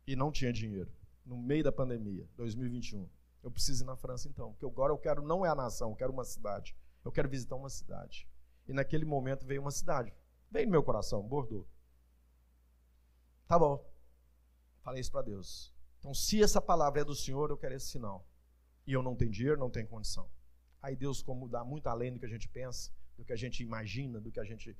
[0.07, 0.98] E não tinha dinheiro
[1.29, 3.07] no meio da pandemia, 2021.
[3.43, 5.97] Eu preciso ir na França então, porque agora eu quero não é a nação, eu
[5.97, 6.75] quero uma cidade.
[7.05, 8.29] Eu quero visitar uma cidade.
[8.67, 10.13] E naquele momento veio uma cidade.
[10.51, 11.67] Veio no meu coração, Bordeaux.
[13.47, 13.87] Tá bom.
[14.83, 15.73] Falei isso para Deus.
[15.99, 18.27] Então, se essa palavra é do Senhor, eu quero esse sinal.
[18.87, 20.29] E eu não tenho dinheiro, não tenho condição.
[20.81, 23.63] Aí Deus, como dá muito além do que a gente pensa, do que a gente
[23.63, 24.77] imagina, do que a gente.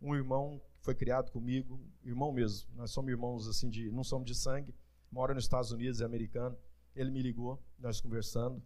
[0.00, 2.68] Um irmão foi criado comigo, irmão mesmo.
[2.74, 4.74] Nós somos irmãos assim de, não somos de sangue,
[5.10, 6.56] mora nos Estados Unidos, é americano.
[6.94, 8.62] Ele me ligou, nós conversando,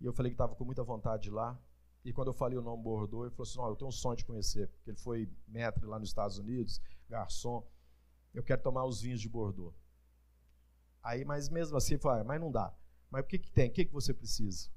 [0.00, 1.58] e eu falei que estava com muita vontade de ir lá.
[2.04, 4.16] E quando eu falei o nome Bordeaux, ele falou assim: oh, eu tenho um sonho
[4.16, 7.66] de conhecer, porque ele foi mestre lá nos Estados Unidos, garçom.
[8.32, 9.74] Eu quero tomar os vinhos de Bordeaux.
[11.02, 12.74] Aí, mas mesmo assim, falei, ah, mas não dá.
[13.10, 13.68] Mas o que, que tem?
[13.68, 14.68] O que, que você precisa?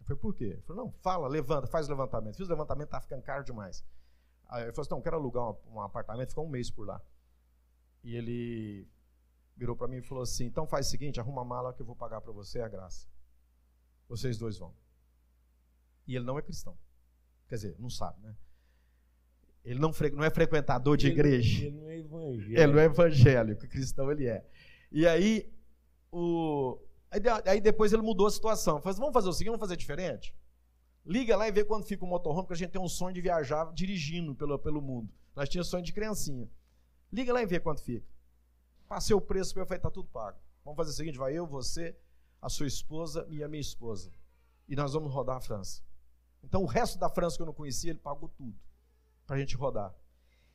[0.00, 0.44] Eu falei, por quê?
[0.44, 2.36] Ele falou, não, fala, levanta, faz o levantamento.
[2.36, 3.84] Fiz o levantamento, tá ficando caro demais.
[4.48, 7.00] Aí ele falou assim, não, quero alugar um, um apartamento, ficar um mês por lá.
[8.04, 8.88] E ele
[9.56, 11.86] virou para mim e falou assim, então faz o seguinte, arruma a mala que eu
[11.86, 13.08] vou pagar para você a graça.
[14.08, 14.74] Vocês dois vão.
[16.06, 16.78] E ele não é cristão.
[17.48, 18.36] Quer dizer, não sabe, né?
[19.64, 21.66] Ele não, não é frequentador de ele, igreja.
[21.66, 22.60] Ele não é evangélico.
[22.60, 24.46] Ele não é evangélico, cristão ele é.
[24.92, 25.52] E aí,
[26.12, 26.78] o,
[27.44, 28.80] aí, depois ele mudou a situação.
[28.80, 30.36] Falou, assim, vamos fazer o seguinte, vamos fazer diferente?
[31.04, 33.20] Liga lá e vê quando fica o motorhome, porque a gente tem um sonho de
[33.20, 35.12] viajar dirigindo pelo, pelo mundo.
[35.34, 36.48] Nós tínhamos sonho de criancinha.
[37.12, 38.06] Liga lá e vê quanto fica.
[38.88, 40.38] Passei o preço, eu falei, tá tudo pago.
[40.64, 41.96] Vamos fazer o seguinte, vai eu, você,
[42.40, 44.10] a sua esposa e a minha esposa.
[44.68, 45.82] E nós vamos rodar a França.
[46.42, 48.56] Então o resto da França que eu não conhecia, ele pagou tudo
[49.26, 49.94] para a gente rodar.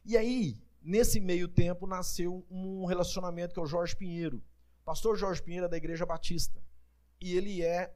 [0.05, 4.41] E aí, nesse meio tempo, nasceu um relacionamento que é o Jorge Pinheiro.
[4.83, 6.61] Pastor Jorge Pinheiro é da Igreja Batista.
[7.19, 7.93] E ele é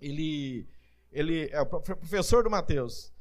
[0.00, 0.68] ele
[1.10, 3.12] ele é o professor do Mateus.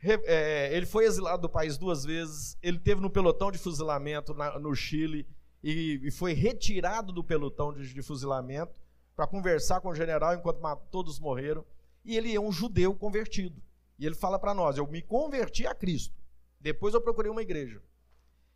[0.00, 2.56] É, ele foi exilado do país duas vezes.
[2.62, 5.26] Ele teve no pelotão de fuzilamento na, no Chile
[5.62, 8.80] e, e, foi retirado do pelotão de, de fuzilamento
[9.16, 11.64] para conversar com o general enquanto todos morreram.
[12.04, 13.60] E ele é um judeu convertido.
[13.98, 16.14] E ele fala para nós: eu me converti a Cristo.
[16.60, 17.82] Depois eu procurei uma igreja.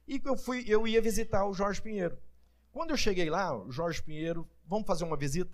[0.06, 2.18] E eu fui, eu ia visitar o Jorge Pinheiro.
[2.72, 5.52] Quando eu cheguei lá, o Jorge Pinheiro, vamos fazer uma visita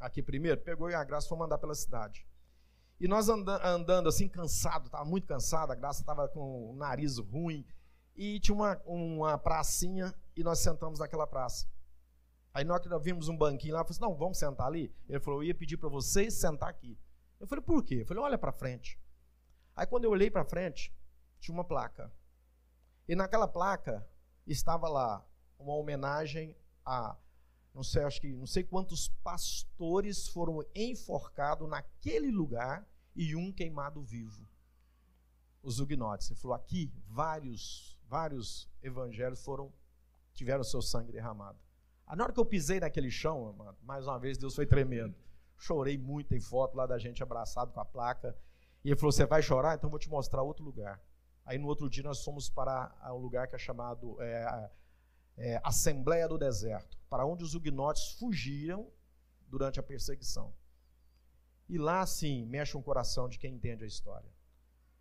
[0.00, 0.60] aqui primeiro?
[0.60, 2.26] Pegou a Graça foi mandar pela cidade.
[3.00, 7.18] E nós andando, andando assim, cansado, estava muito cansado, a Graça estava com o nariz
[7.18, 7.64] ruim.
[8.18, 11.68] E tinha uma, uma pracinha e nós sentamos naquela praça.
[12.52, 14.92] Aí nós vimos um banquinho lá, eu falei assim, não, vamos sentar ali?
[15.08, 16.98] Ele falou, eu ia pedir para vocês sentar aqui.
[17.38, 18.00] Eu falei, por quê?
[18.00, 18.98] Eu falei, olha para frente.
[19.76, 20.92] Aí quando eu olhei para frente,
[21.38, 22.12] tinha uma placa.
[23.06, 24.04] E naquela placa
[24.44, 25.24] estava lá
[25.56, 27.16] uma homenagem a
[27.74, 34.02] não sei, acho que não sei quantos pastores foram enforcados naquele lugar e um queimado
[34.02, 34.48] vivo.
[35.62, 36.28] Os huguenotes.
[36.28, 39.72] Ele falou aqui vários vários evangelhos foram
[40.32, 41.58] tiveram seu sangue derramado.
[42.06, 45.14] A na hora que eu pisei naquele chão, mais uma vez Deus foi tremendo.
[45.56, 48.36] Chorei muito, tem foto lá da gente abraçado com a placa.
[48.84, 49.74] E ele falou: Você vai chorar?
[49.74, 51.02] Então eu vou te mostrar outro lugar.
[51.44, 54.70] Aí no outro dia nós fomos para um lugar que é chamado é,
[55.36, 58.90] é, Assembleia do Deserto, para onde os huguenotes fugiam
[59.46, 60.54] durante a perseguição.
[61.68, 64.30] E lá, sim, mexe o coração de quem entende a história.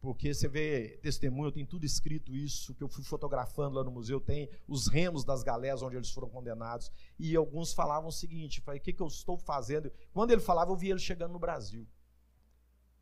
[0.08, 4.22] Porque você vê testemunho, tem tudo escrito isso, que eu fui fotografando lá no museu,
[4.22, 6.90] tem os remos das galés onde eles foram condenados.
[7.20, 9.92] E alguns falavam o seguinte: falei, o que, que eu estou fazendo?
[10.14, 11.86] Quando ele falava, eu via ele chegando no Brasil.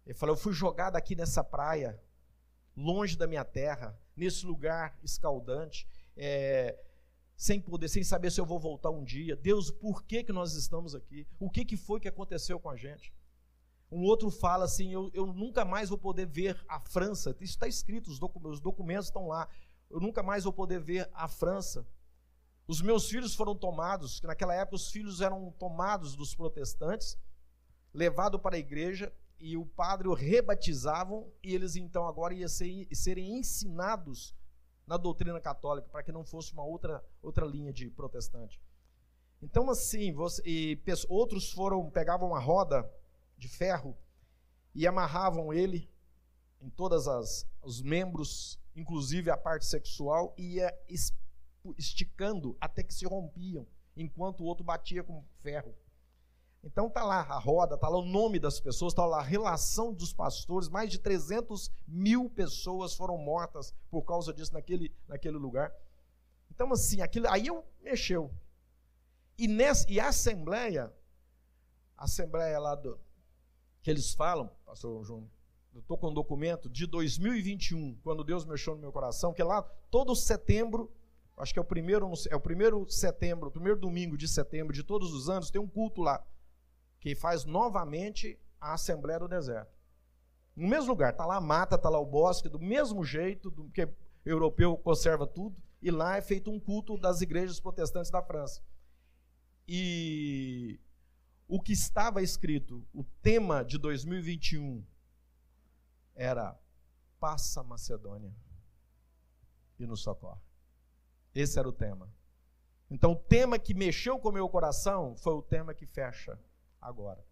[0.03, 2.01] Ele falou: Eu fui jogado aqui nessa praia,
[2.75, 5.87] longe da minha terra, nesse lugar escaldante,
[6.17, 6.75] é,
[7.37, 9.35] sem poder, sem saber se eu vou voltar um dia.
[9.35, 11.27] Deus, por que, que nós estamos aqui?
[11.39, 13.13] O que, que foi que aconteceu com a gente?
[13.95, 17.29] Um outro fala assim: eu, eu nunca mais vou poder ver a França.
[17.39, 19.47] Isso está escrito, os, docu os documentos estão lá.
[19.89, 21.87] Eu nunca mais vou poder ver a França.
[22.67, 27.17] Os meus filhos foram tomados, naquela época os filhos eram tomados dos protestantes,
[27.93, 32.87] levados para a igreja e o padre o rebatizavam e eles então agora iam ser,
[32.91, 34.35] serem ensinados
[34.85, 38.59] na doutrina católica para que não fosse uma outra outra linha de protestante.
[39.41, 42.83] Então assim, você, e outros foram pegavam uma roda
[43.37, 43.97] de ferro
[44.73, 45.89] e amarravam ele
[46.61, 50.73] em todas as os membros, inclusive a parte sexual, e ia
[51.77, 53.65] esticando até que se rompiam,
[53.97, 55.75] enquanto o outro batia com ferro.
[56.63, 59.93] Então tá lá a roda, tá lá o nome das pessoas, tá lá a relação
[59.93, 60.67] dos pastores.
[60.67, 65.71] Mais de 300 mil pessoas foram mortas por causa disso naquele, naquele lugar.
[66.49, 68.33] Então assim, aquilo, aí eu mexeu.
[69.37, 70.91] E, nessa, e a assembleia,
[71.97, 72.99] a assembleia lá do,
[73.85, 75.29] que eles falam, pastor Júnior,
[75.71, 79.45] eu estou com um documento de 2021, quando Deus mexeu no meu coração, que é
[79.45, 80.91] lá todo setembro,
[81.37, 84.81] acho que é o primeiro, é o primeiro setembro, o primeiro domingo de setembro de
[84.81, 86.25] todos os anos, tem um culto lá
[86.99, 89.71] que faz novamente a Assembleia do Deserto.
[90.55, 93.69] No mesmo lugar, está lá a mata, está lá o bosque, do mesmo jeito, do,
[93.69, 93.87] que
[94.25, 98.63] europeu conserva tudo, e lá é feito um culto das igrejas protestantes da França.
[99.67, 100.79] E
[101.47, 104.83] o que estava escrito, o tema de 2021
[106.15, 106.59] era
[107.19, 108.33] Passa Macedônia
[109.77, 110.41] e nos socorre.
[111.33, 112.09] Esse era o tema.
[112.89, 116.39] Então, o tema que mexeu com o meu coração foi o tema que fecha
[116.79, 117.25] agora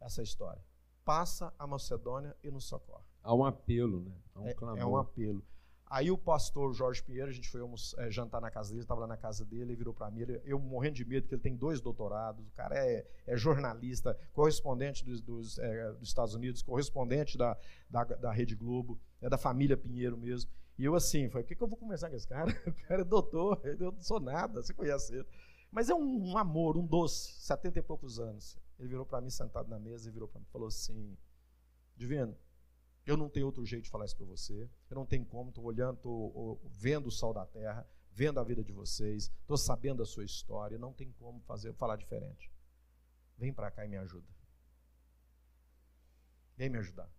[0.00, 0.62] essa história.
[1.04, 3.04] Passa a Macedônia e nos socorre.
[3.22, 4.14] Há um apelo, né?
[4.34, 4.78] Há um é, clamor.
[4.78, 5.44] É um apelo.
[5.92, 7.60] Aí o pastor Jorge Pinheiro, a gente foi
[7.98, 10.40] é, jantar na casa dele, estava lá na casa dele, ele virou para mim, ele,
[10.42, 15.04] eu morrendo de medo, que ele tem dois doutorados, o cara é, é jornalista, correspondente
[15.04, 17.58] dos, dos, é, dos, Estados Unidos, correspondente da,
[17.90, 20.50] da, da, Rede Globo, é da família Pinheiro mesmo.
[20.78, 22.50] E eu assim, falei, o que, que eu vou conversar com esse cara?
[22.66, 25.26] O cara é doutor, eu não sou nada, você conhece ele.
[25.70, 28.58] Mas é um, um amor, um doce, setenta e poucos anos.
[28.78, 31.18] Ele virou para mim, sentado na mesa, e virou para mim falou assim,
[31.98, 32.34] Divino,
[33.04, 34.68] eu não tenho outro jeito de falar isso para você.
[34.88, 35.50] Eu não tenho como.
[35.50, 40.02] Estou olhando, estou vendo o sol da terra, vendo a vida de vocês, estou sabendo
[40.02, 40.78] a sua história.
[40.78, 42.50] Não tem como fazer, falar diferente.
[43.36, 44.28] Vem para cá e me ajuda.
[46.56, 47.10] Vem me ajudar.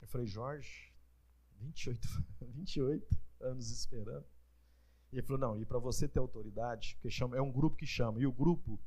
[0.00, 0.92] Eu falei, Jorge,
[1.60, 2.08] 28,
[2.40, 4.26] 28 anos esperando.
[5.12, 7.86] E ele falou, não, e para você ter autoridade, que chama, é um grupo que
[7.86, 8.78] chama, e o grupo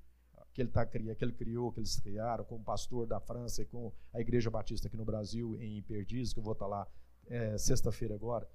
[0.54, 3.66] que ele, tá, que ele criou, que eles criaram, com o pastor da França e
[3.66, 6.88] com a Igreja Batista aqui no Brasil, em Perdizes, que eu vou estar tá lá
[7.28, 8.50] é, sexta-feira agora,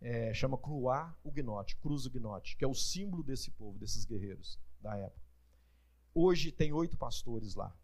[0.00, 4.96] é, chama Croix Huguenote, Cruz Huguenote, que é o símbolo desse povo, desses guerreiros da
[4.96, 5.26] época.
[6.14, 7.76] Hoje tem oito pastores lá.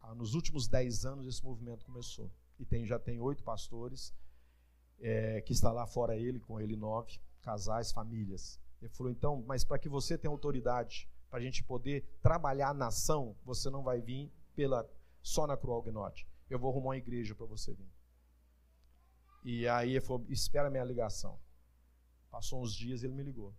[0.00, 2.30] Ah, nos últimos dez anos esse movimento começou.
[2.58, 4.14] E tem, já tem oito pastores,
[4.98, 8.60] é, que está lá fora ele, com ele nove, casais, famílias.
[8.80, 12.74] Ele falou, então, mas para que você tenha autoridade para a gente poder trabalhar a
[12.74, 14.88] nação, você não vai vir pela
[15.20, 16.26] só na Cruel Gnote.
[16.48, 17.90] Eu vou arrumar uma igreja para você vir.
[19.44, 21.38] E aí ele falou, espera minha ligação.
[22.30, 23.54] Passou uns dias ele me ligou.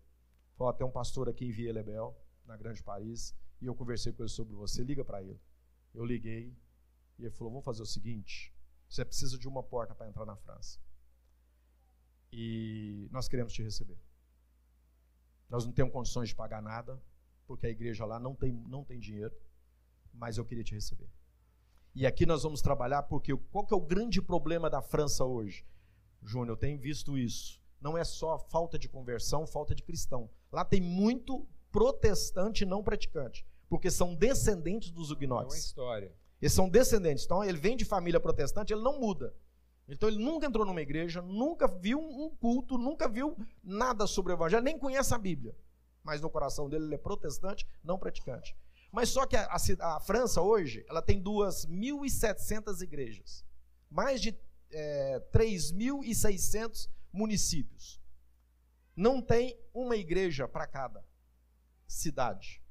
[0.55, 4.29] Falou, tem um pastor aqui em Via-Lebel, na Grande Paris, e eu conversei com ele
[4.29, 5.39] sobre você, liga para ele.
[5.93, 6.55] Eu liguei,
[7.17, 8.53] e ele falou, vamos fazer o seguinte,
[8.87, 10.79] você precisa de uma porta para entrar na França.
[12.31, 13.97] E nós queremos te receber.
[15.49, 17.01] Nós não temos condições de pagar nada,
[17.47, 19.33] porque a igreja lá não tem, não tem dinheiro,
[20.13, 21.09] mas eu queria te receber.
[21.95, 25.65] E aqui nós vamos trabalhar porque qual que é o grande problema da França hoje?
[26.21, 27.59] Júnior, eu tenho visto isso.
[27.79, 30.29] Não é só falta de conversão, falta de cristão.
[30.51, 35.53] Lá tem muito protestante não praticante, porque são descendentes dos huguenotes.
[35.53, 36.15] É uma história.
[36.41, 37.25] Eles são descendentes.
[37.25, 39.33] Então ele vem de família protestante, ele não muda.
[39.87, 44.35] Então ele nunca entrou numa igreja, nunca viu um culto, nunca viu nada sobre o
[44.35, 45.55] evangelho, nem conhece a Bíblia
[46.07, 48.55] mas no coração dele ele é protestante, não praticante.
[48.89, 53.43] Mas só que a, a, a França hoje, ela tem 2.700 igrejas,
[53.89, 54.33] mais de
[54.71, 58.01] é, 3.600 municípios.
[58.95, 61.05] Não tem uma igreja para cada
[61.85, 62.63] cidade.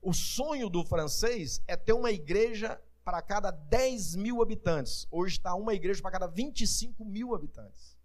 [0.00, 5.06] O sonho do francês é ter uma igreja para cada 10 mil habitantes.
[5.10, 7.98] Hoje está uma igreja para cada 25 mil habitantes.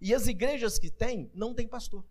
[0.00, 2.04] E as igrejas que tem, não tem pastor.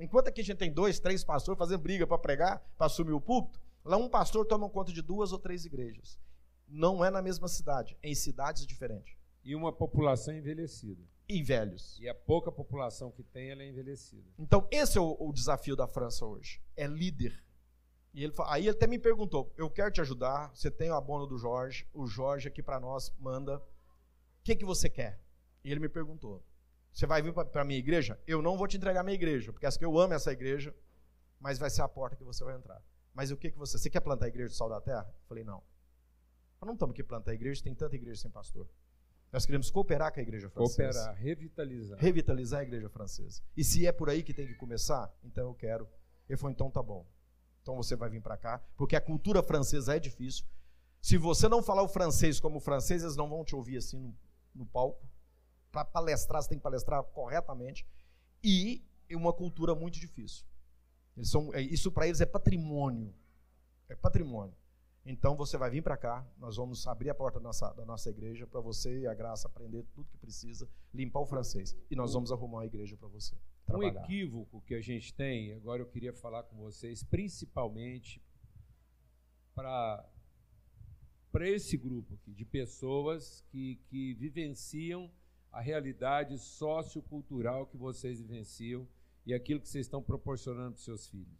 [0.00, 3.20] Enquanto aqui a gente tem dois, três pastores fazendo briga para pregar, para assumir o
[3.20, 6.18] púlpito, lá um pastor toma conta de duas ou três igrejas.
[6.66, 9.14] Não é na mesma cidade, é em cidades diferentes.
[9.44, 11.02] E uma população envelhecida.
[11.28, 11.98] E velhos.
[12.00, 14.28] E a pouca população que tem, ela é envelhecida.
[14.38, 16.60] Então, esse é o, o desafio da França hoje.
[16.76, 17.42] É líder.
[18.12, 21.26] E ele, aí ele até me perguntou: eu quero te ajudar, você tem o abono
[21.26, 23.58] do Jorge, o Jorge aqui para nós manda.
[23.58, 23.62] O
[24.42, 25.20] que, que você quer?
[25.62, 26.42] E ele me perguntou:
[26.92, 28.18] você vai vir para a minha igreja?
[28.26, 30.74] Eu não vou te entregar a minha igreja, porque que eu amo essa igreja,
[31.38, 32.82] mas vai ser a porta que você vai entrar.
[33.14, 33.78] Mas o que, que você.
[33.78, 35.06] Você quer plantar a igreja do Sal da Terra?
[35.08, 35.62] Eu falei, não.
[36.60, 38.68] Nós não estamos aqui plantar a igreja, tem tanta igreja sem pastor.
[39.32, 41.00] Nós queremos cooperar com a igreja francesa.
[41.00, 41.98] Cooperar, revitalizar.
[41.98, 43.40] Revitalizar a igreja francesa.
[43.56, 45.88] E se é por aí que tem que começar, então eu quero.
[46.28, 47.06] Ele falou, então tá bom.
[47.62, 50.44] Então você vai vir para cá, porque a cultura francesa é difícil.
[51.00, 54.14] Se você não falar o francês como francês, eles não vão te ouvir assim no,
[54.54, 55.09] no palco
[55.70, 57.86] para palestrar, você tem que palestrar corretamente.
[58.42, 60.44] E uma cultura muito difícil.
[61.22, 63.14] São, é, isso para eles é patrimônio.
[63.88, 64.54] É patrimônio.
[65.04, 68.10] Então você vai vir para cá, nós vamos abrir a porta da nossa, da nossa
[68.10, 71.76] igreja para você e a graça aprender tudo que precisa, limpar o francês.
[71.90, 73.34] E nós vamos arrumar uma igreja para você.
[73.64, 74.00] Trabalhar.
[74.00, 78.22] Um equívoco que a gente tem, agora eu queria falar com vocês, principalmente
[79.54, 80.06] para
[81.32, 85.08] para esse grupo aqui de pessoas que, que vivenciam
[85.52, 88.86] a realidade sociocultural que vocês vivenciam
[89.26, 91.38] e aquilo que vocês estão proporcionando para seus filhos.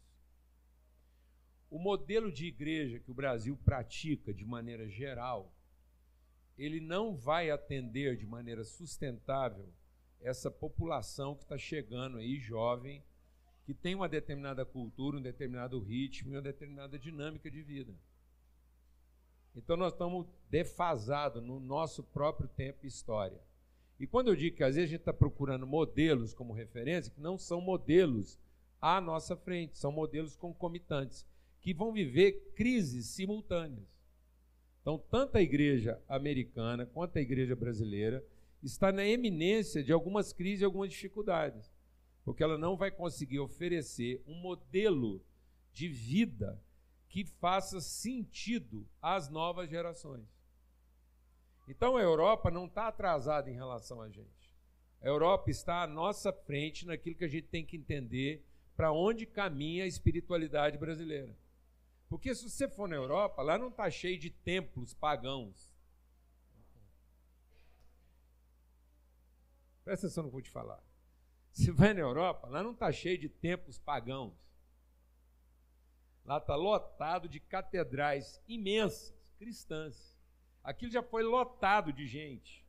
[1.70, 5.54] O modelo de igreja que o Brasil pratica de maneira geral,
[6.58, 9.72] ele não vai atender de maneira sustentável
[10.20, 13.02] essa população que está chegando aí, jovem,
[13.64, 17.94] que tem uma determinada cultura, um determinado ritmo e uma determinada dinâmica de vida.
[19.54, 23.40] Então nós estamos defasados no nosso próprio tempo e história.
[24.00, 27.20] E quando eu digo que às vezes a gente está procurando modelos como referência, que
[27.20, 28.38] não são modelos
[28.80, 31.26] à nossa frente, são modelos concomitantes,
[31.60, 34.00] que vão viver crises simultâneas.
[34.80, 38.24] Então, tanto a igreja americana quanto a igreja brasileira
[38.62, 41.70] está na eminência de algumas crises e algumas dificuldades,
[42.24, 45.22] porque ela não vai conseguir oferecer um modelo
[45.74, 46.58] de vida
[47.06, 50.39] que faça sentido às novas gerações.
[51.70, 54.52] Então a Europa não está atrasada em relação a gente.
[55.00, 58.44] A Europa está à nossa frente naquilo que a gente tem que entender
[58.76, 61.38] para onde caminha a espiritualidade brasileira.
[62.08, 65.72] Porque se você for na Europa, lá não está cheio de templos pagãos.
[69.84, 70.82] Presta atenção no que eu vou te falar.
[71.52, 74.34] Se vai na Europa, lá não está cheio de templos pagãos.
[76.24, 80.19] Lá está lotado de catedrais imensas, cristãs.
[80.62, 82.64] Aquilo já foi lotado de gente.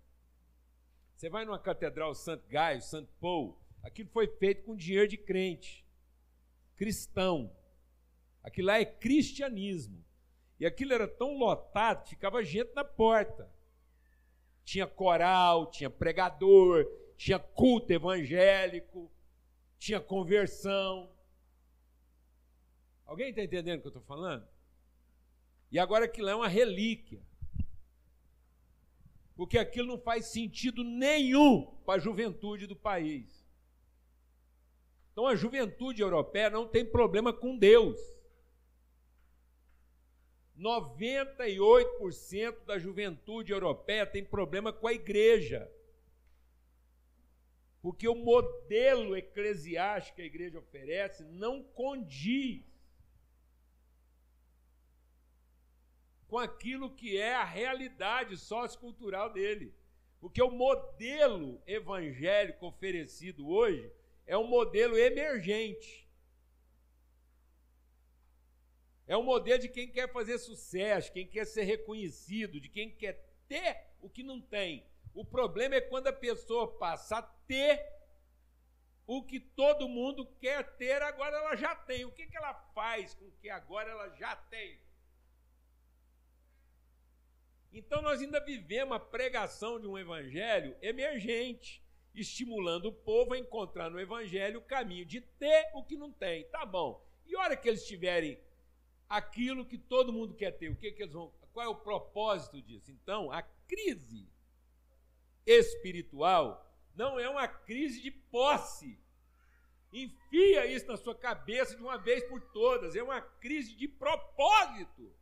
[1.15, 5.85] Você vai numa catedral Santo Gaio, Santo Paul, aquilo foi feito com dinheiro de crente,
[6.75, 7.55] cristão.
[8.43, 10.03] Aquilo lá é cristianismo.
[10.59, 13.51] E aquilo era tão lotado ficava gente na porta.
[14.63, 16.85] Tinha coral, tinha pregador,
[17.17, 19.11] tinha culto evangélico,
[19.77, 21.11] tinha conversão.
[23.05, 24.47] Alguém está entendendo o que eu estou falando?
[25.71, 27.21] E agora aquilo é uma relíquia.
[29.41, 33.43] Porque aquilo não faz sentido nenhum para a juventude do país.
[35.11, 37.99] Então a juventude europeia não tem problema com Deus.
[40.55, 45.67] 98% da juventude europeia tem problema com a igreja.
[47.81, 52.70] Porque o modelo eclesiástico que a igreja oferece não condiz
[56.31, 59.75] com aquilo que é a realidade sociocultural dele.
[60.17, 63.91] Porque o modelo evangélico oferecido hoje
[64.25, 66.09] é um modelo emergente.
[69.05, 73.29] É um modelo de quem quer fazer sucesso, quem quer ser reconhecido, de quem quer
[73.49, 74.87] ter o que não tem.
[75.13, 77.85] O problema é quando a pessoa passa a ter
[79.05, 82.05] o que todo mundo quer ter, agora ela já tem.
[82.05, 84.79] O que, que ela faz com que agora ela já tem?
[87.71, 91.81] Então nós ainda vivemos a pregação de um evangelho emergente,
[92.13, 96.43] estimulando o povo a encontrar no evangelho o caminho de ter o que não tem.
[96.49, 97.01] Tá bom.
[97.25, 98.37] E hora que eles tiverem
[99.07, 101.31] aquilo que todo mundo quer ter, o que, que eles vão.
[101.53, 102.91] Qual é o propósito disso?
[102.91, 104.29] Então, a crise
[105.45, 106.65] espiritual
[106.95, 108.97] não é uma crise de posse.
[109.91, 112.95] Enfia isso na sua cabeça de uma vez por todas.
[112.95, 115.13] É uma crise de propósito.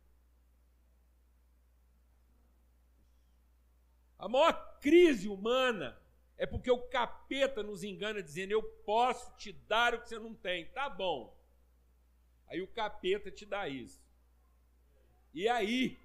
[4.20, 5.98] A maior crise humana
[6.36, 10.34] é porque o capeta nos engana dizendo: Eu posso te dar o que você não
[10.34, 10.66] tem.
[10.66, 11.34] Tá bom.
[12.46, 13.98] Aí o capeta te dá isso.
[15.32, 15.98] E aí?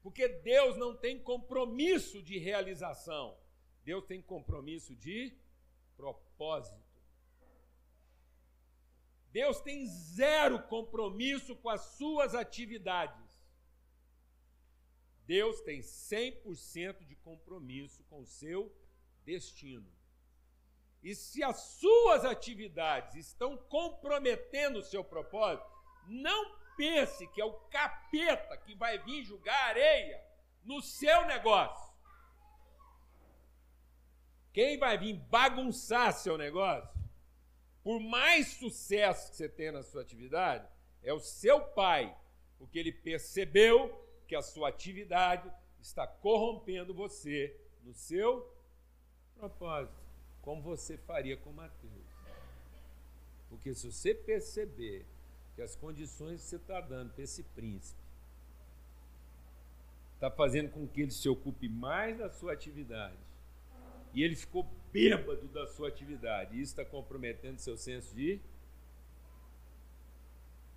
[0.00, 3.36] Porque Deus não tem compromisso de realização.
[3.82, 5.36] Deus tem compromisso de
[5.96, 6.87] propósito.
[9.32, 13.28] Deus tem zero compromisso com as suas atividades.
[15.26, 18.74] Deus tem 100% de compromisso com o seu
[19.24, 19.86] destino.
[21.02, 25.68] E se as suas atividades estão comprometendo o seu propósito,
[26.06, 30.24] não pense que é o capeta que vai vir julgar areia
[30.64, 31.88] no seu negócio.
[34.52, 36.97] Quem vai vir bagunçar seu negócio
[37.88, 40.68] por mais sucesso que você tenha na sua atividade,
[41.02, 42.14] é o seu pai,
[42.58, 48.46] porque ele percebeu que a sua atividade está corrompendo você no seu
[49.38, 49.96] propósito,
[50.42, 52.04] como você faria com Mateus.
[53.48, 55.06] Porque se você perceber
[55.54, 58.02] que as condições que você está dando para esse príncipe
[60.12, 63.16] está fazendo com que ele se ocupe mais da sua atividade
[64.12, 66.60] e ele ficou bêbado da sua atividade.
[66.60, 68.40] Isso está comprometendo seu senso de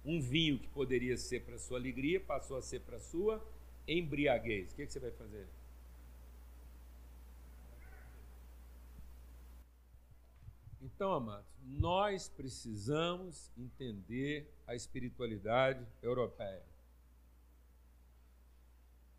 [0.04, 3.44] um vinho que poderia ser para sua alegria passou a ser para sua
[3.88, 4.72] embriaguez.
[4.72, 5.48] O que, que você vai fazer?
[10.82, 16.64] Então, amados, nós precisamos entender a espiritualidade europeia.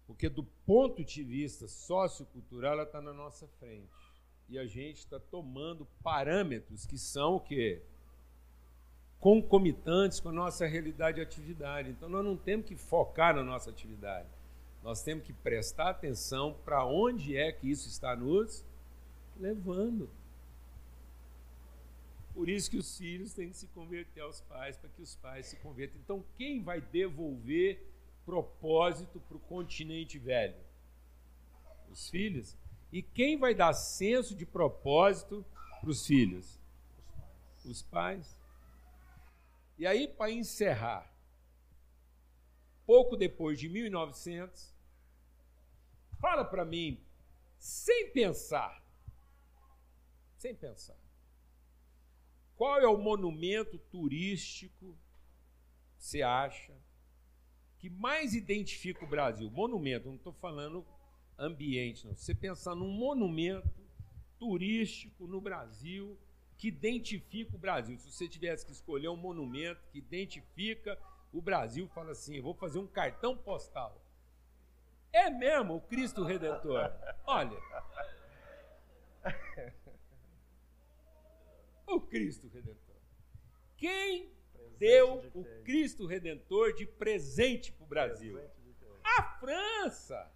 [0.07, 4.02] Porque do ponto de vista sociocultural, ela está na nossa frente
[4.49, 7.83] e a gente está tomando parâmetros que são o quê?
[9.19, 11.91] Concomitantes com a nossa realidade e atividade.
[11.91, 14.29] Então nós não temos que focar na nossa atividade.
[14.83, 18.65] Nós temos que prestar atenção para onde é que isso está nos
[19.39, 20.11] levando.
[22.35, 25.47] Por isso que os filhos têm que se converter aos pais, para que os pais
[25.47, 26.01] se convertam.
[26.01, 27.87] Então, quem vai devolver
[28.25, 30.57] propósito para o continente velho?
[31.91, 32.57] Os filhos.
[32.93, 35.45] E quem vai dar senso de propósito
[35.81, 36.61] para os filhos?
[37.65, 38.39] Os pais.
[39.79, 41.11] E aí, para encerrar,
[42.85, 44.75] pouco depois de 1900,
[46.21, 47.03] fala para mim,
[47.59, 48.85] sem pensar,
[50.37, 50.99] sem pensar,
[52.55, 54.97] qual é o monumento turístico
[55.97, 56.77] você acha
[57.79, 59.51] que mais identifica o Brasil?
[59.51, 60.85] Monumento, não estou falando
[61.39, 62.15] ambiente, não.
[62.15, 63.83] Você pensar num monumento
[64.39, 66.19] turístico no Brasil
[66.59, 67.99] que identifica o Brasil.
[67.99, 70.99] Se você tivesse que escolher um monumento que identifica
[71.33, 74.01] o Brasil, fala assim: eu vou fazer um cartão postal.
[75.13, 76.91] É mesmo o Cristo Redentor.
[77.27, 77.59] Olha.
[81.87, 82.97] O Cristo Redentor.
[83.77, 84.33] Quem
[84.79, 88.41] deu o Cristo Redentor de presente para o Brasil?
[89.05, 90.33] A França.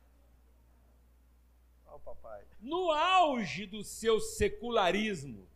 [1.97, 2.45] Oh, papai.
[2.61, 5.49] No auge do seu secularismo,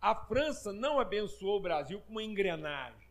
[0.00, 3.08] a França não abençoou o Brasil com uma engrenagem.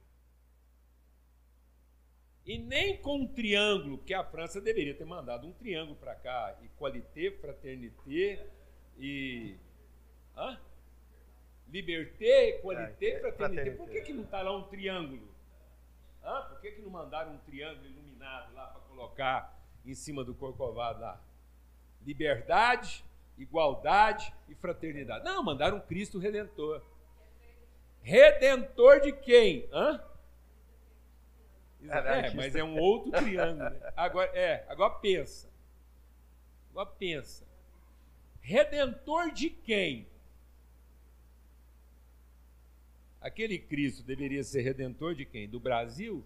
[2.46, 6.56] E nem com um triângulo, que a França deveria ter mandado um triângulo para cá.
[6.64, 8.48] Equalité, fraternité
[9.00, 9.58] e.
[10.38, 10.62] Hã?
[11.68, 13.72] Liberté, equalité, é, fraternité.
[13.72, 15.28] Por que, que não está lá um triângulo?
[16.24, 16.44] Hã?
[16.44, 19.55] Por que, que não mandaram um triângulo iluminado lá para colocar
[19.92, 21.22] em cima do corcovado lá?
[22.06, 23.04] Liberdade,
[23.38, 25.24] igualdade e fraternidade.
[25.24, 26.82] Não, mandaram um Cristo Redentor.
[28.02, 29.68] Redentor de quem?
[29.72, 30.04] Hã?
[31.90, 33.70] É, mas é um outro triângulo.
[33.70, 33.94] Né?
[33.96, 35.50] Agora, é, agora pensa.
[36.72, 37.44] Agora pensa.
[38.42, 40.08] Redentor de quem?
[43.20, 45.50] Aquele Cristo deveria ser redentor de quem?
[45.50, 46.24] Do Brasil?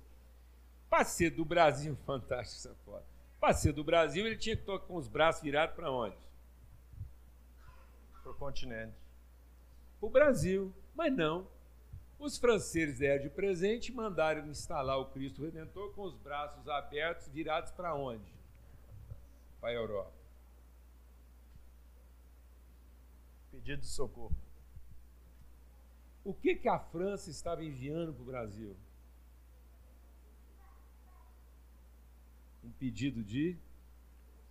[0.90, 3.19] Para ser do Brasil, fantástico essa foto.
[3.40, 6.18] Para ser do Brasil, ele tinha que estar com os braços virados para onde?
[8.22, 8.96] Para o continente.
[10.00, 10.74] Para o Brasil.
[10.94, 11.48] Mas não.
[12.20, 17.30] Os franceses deram de presente e mandaram instalar o Cristo Redentor com os braços abertos,
[17.30, 18.30] virados para onde?
[19.62, 20.12] Para a Europa.
[23.52, 24.36] Pedido de socorro.
[26.26, 28.76] O que, que a França estava enviando para o Brasil?
[32.64, 33.58] Um pedido de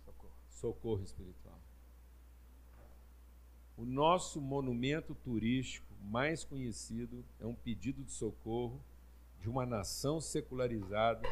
[0.05, 1.59] socorro, socorro espiritual.
[3.77, 8.83] O nosso monumento turístico mais conhecido é um pedido de socorro
[9.39, 11.27] de uma nação secularizada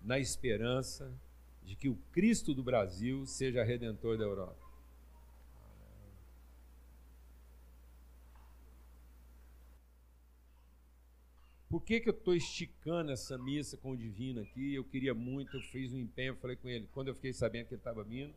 [0.00, 1.12] na esperança
[1.62, 4.61] de que o Cristo do Brasil seja redentor da Europa.
[11.72, 14.74] Por que, que eu estou esticando essa missa com o Divino aqui?
[14.74, 17.72] Eu queria muito, eu fiz um empenho, falei com ele, quando eu fiquei sabendo que
[17.72, 18.34] ele estava vindo,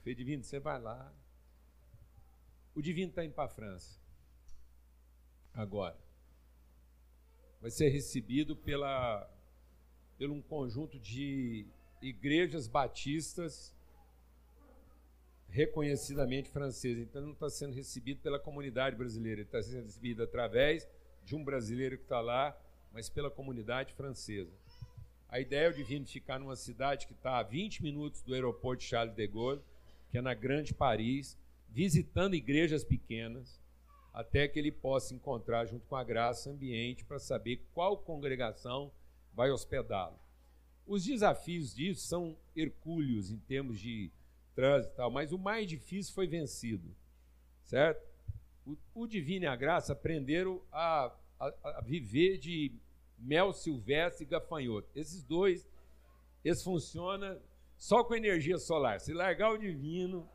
[0.00, 1.14] falei, Divino, você vai lá.
[2.74, 4.00] O Divino está indo para a França
[5.54, 5.96] agora.
[7.60, 9.32] Vai ser recebido pela,
[10.18, 11.64] pelo um conjunto de
[12.02, 13.72] igrejas batistas
[15.48, 17.04] reconhecidamente francesas.
[17.04, 20.88] Então, não está sendo recebido pela comunidade brasileira, ele está sendo recebido através
[21.28, 22.58] de um brasileiro que está lá,
[22.90, 24.50] mas pela comunidade francesa.
[25.28, 28.82] A ideia é o Divino ficar numa cidade que está a 20 minutos do aeroporto
[28.82, 29.60] Charles de Gaulle,
[30.10, 31.36] que é na Grande Paris,
[31.68, 33.60] visitando igrejas pequenas,
[34.10, 38.90] até que ele possa encontrar, junto com a graça, ambiente para saber qual congregação
[39.34, 40.18] vai hospedá-lo.
[40.86, 44.10] Os desafios disso são hercúleos em termos de
[44.54, 46.96] trânsito e tal, mas o mais difícil foi vencido,
[47.64, 48.08] certo?
[48.68, 51.10] O, o Divino e a Graça aprenderam a,
[51.40, 52.70] a, a viver de
[53.18, 54.88] mel silvestre e gafanhoto.
[54.94, 55.66] Esses dois,
[56.44, 57.40] eles funcionam
[57.78, 59.00] só com energia solar.
[59.00, 60.28] Se largar o Divino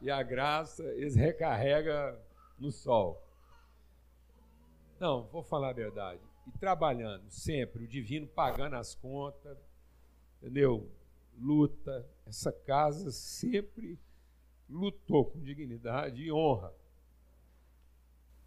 [0.00, 2.16] e a Graça, eles recarregam
[2.56, 3.20] no sol.
[5.00, 6.20] Não, vou falar a verdade.
[6.46, 9.58] E trabalhando sempre, o divino pagando as contas,
[10.40, 10.88] entendeu?
[11.36, 12.08] Luta.
[12.24, 13.98] Essa casa sempre
[14.68, 16.72] lutou com dignidade e honra.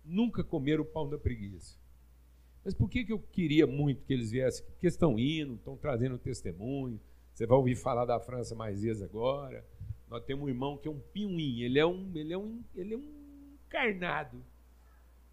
[0.03, 1.77] Nunca comeram o pão da preguiça.
[2.63, 4.65] Mas por que, que eu queria muito que eles viessem?
[4.65, 6.99] Porque estão indo, estão trazendo testemunho.
[7.33, 9.65] Você vai ouvir falar da França mais vezes agora.
[10.09, 12.93] Nós temos um irmão que é um pinguim, ele é um, ele é um, ele
[12.95, 14.43] é um encarnado.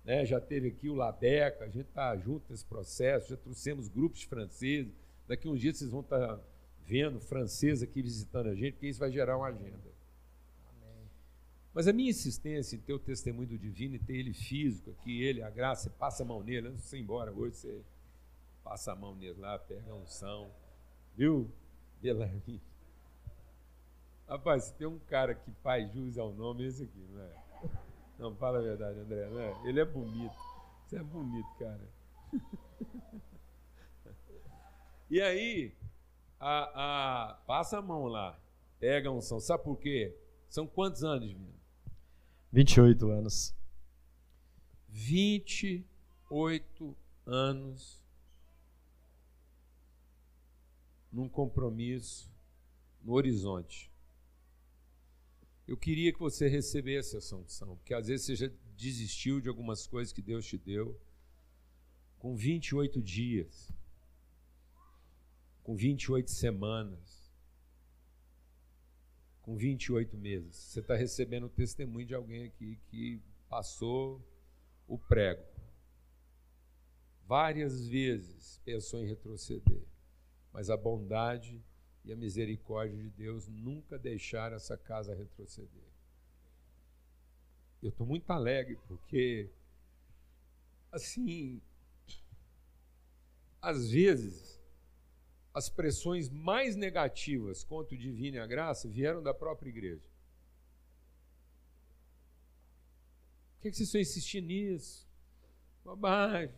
[0.05, 0.25] Né?
[0.25, 4.93] Já teve aqui o Labeca, a gente está junto nesse processo, já trouxemos grupos franceses.
[5.27, 6.41] Daqui uns dias vocês vão estar tá
[6.85, 9.96] vendo francês aqui visitando a gente, porque isso vai gerar uma agenda.
[11.77, 15.23] Mas a minha insistência em ter o testemunho do divino e ter ele físico aqui,
[15.23, 17.85] ele, a graça, você passa a mão nele, antes de você ir embora hoje, você
[18.65, 20.51] passa a mão nele lá, pega a unção.
[21.15, 21.53] Viu,
[22.01, 22.63] Belarmino?
[24.27, 27.31] Rapaz, tem um cara que faz jus ao nome, esse aqui, não é?
[28.19, 29.69] Não, fala a verdade, André, não é?
[29.69, 30.35] Ele é bonito.
[30.87, 31.89] Você é bonito, cara.
[35.11, 35.75] e aí,
[36.41, 38.41] a, a, passa a mão lá,
[38.81, 39.39] pega a unção.
[39.39, 40.17] Sabe por quê?
[40.49, 41.56] São quantos anos, menino?
[42.57, 43.55] 28 anos.
[44.89, 46.97] 28
[47.27, 48.03] anos
[51.13, 52.33] num compromisso
[53.03, 53.93] no horizonte.
[55.69, 59.87] Eu queria que você recebesse essa unção, porque às vezes você já desistiu de algumas
[59.87, 60.99] coisas que Deus te deu
[62.19, 63.71] com 28 dias,
[65.63, 67.16] com 28 semanas,
[69.47, 70.57] com 28 meses.
[70.57, 74.21] Você está recebendo o testemunho de alguém aqui que passou
[74.89, 75.45] o prego.
[77.25, 79.85] Várias vezes pensou em retroceder,
[80.53, 81.63] mas a bondade
[82.05, 85.87] e a misericórdia de Deus nunca deixaram essa casa retroceder.
[87.81, 89.49] Eu estou muito alegre porque,
[90.91, 91.63] assim,
[93.63, 94.56] às vezes,
[95.57, 100.05] as pressões mais negativas contra o divino e a graça vieram da própria igreja.
[103.55, 105.09] Por que, vocês estão insistindo nisso?
[105.83, 106.55] Bobagem.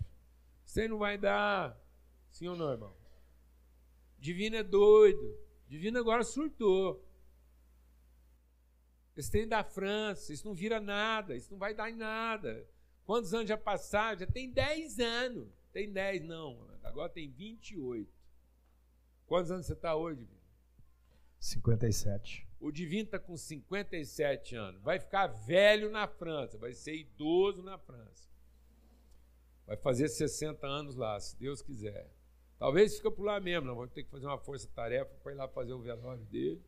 [0.65, 1.81] Você não vai dar.
[2.29, 2.93] Sim ou não, irmão?
[4.19, 5.39] Divino é doido.
[5.69, 7.09] Divino agora surtou.
[9.17, 12.69] Esse tem da França, isso não vira nada, isso não vai dar em nada.
[13.05, 14.19] Quantos anos já passaram?
[14.19, 15.49] Já tem 10 anos.
[15.73, 16.69] Tem 10, não.
[16.83, 18.18] Agora tem 28.
[19.29, 20.41] Quantos anos você está hoje, Divino?
[21.39, 22.49] 57.
[22.59, 24.83] O Divino está com 57 anos.
[24.83, 28.26] Vai ficar velho na França, vai ser idoso na França.
[29.66, 32.11] Vai fazer 60 anos lá, se Deus quiser.
[32.59, 35.47] Talvez fica por lá mesmo, não vou ter que fazer uma força-tarefa para ir lá
[35.47, 36.64] fazer o velório dele,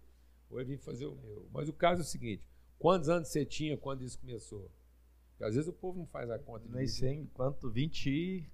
[0.51, 1.49] ou ele vir fazer o meu.
[1.51, 2.45] Mas o caso é o seguinte:
[2.79, 4.71] quantos anos você tinha quando isso começou?
[5.31, 6.69] Porque às vezes o povo não faz a conta.
[6.69, 8.53] Nem sei quanto, 20.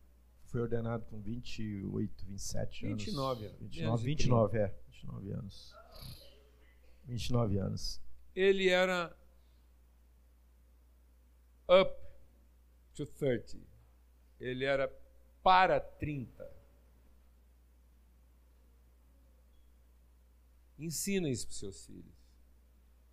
[0.57, 3.05] Foi ordenado com 28, 27 anos.
[3.05, 3.59] 29 anos.
[3.61, 4.75] 29, 29 é.
[4.89, 5.75] 29 anos.
[7.05, 8.01] 29 anos.
[8.35, 9.15] Ele era
[11.69, 11.95] up
[12.95, 13.59] to 30.
[14.41, 14.89] Ele era
[15.43, 16.51] para 30.
[20.79, 22.17] Ensina isso para os seus filhos.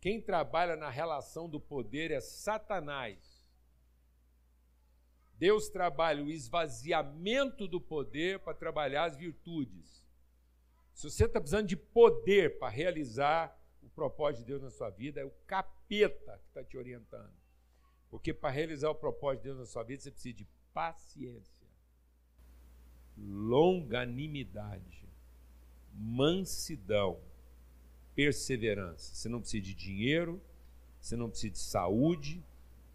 [0.00, 3.45] Quem trabalha na relação do poder é Satanás.
[5.38, 10.04] Deus trabalha o esvaziamento do poder para trabalhar as virtudes.
[10.94, 15.20] Se você está precisando de poder para realizar o propósito de Deus na sua vida,
[15.20, 17.34] é o capeta que está te orientando.
[18.08, 21.66] Porque para realizar o propósito de Deus na sua vida, você precisa de paciência,
[23.16, 25.06] longanimidade,
[25.92, 27.20] mansidão
[28.16, 29.14] perseverança.
[29.14, 30.42] Você não precisa de dinheiro,
[30.98, 32.42] você não precisa de saúde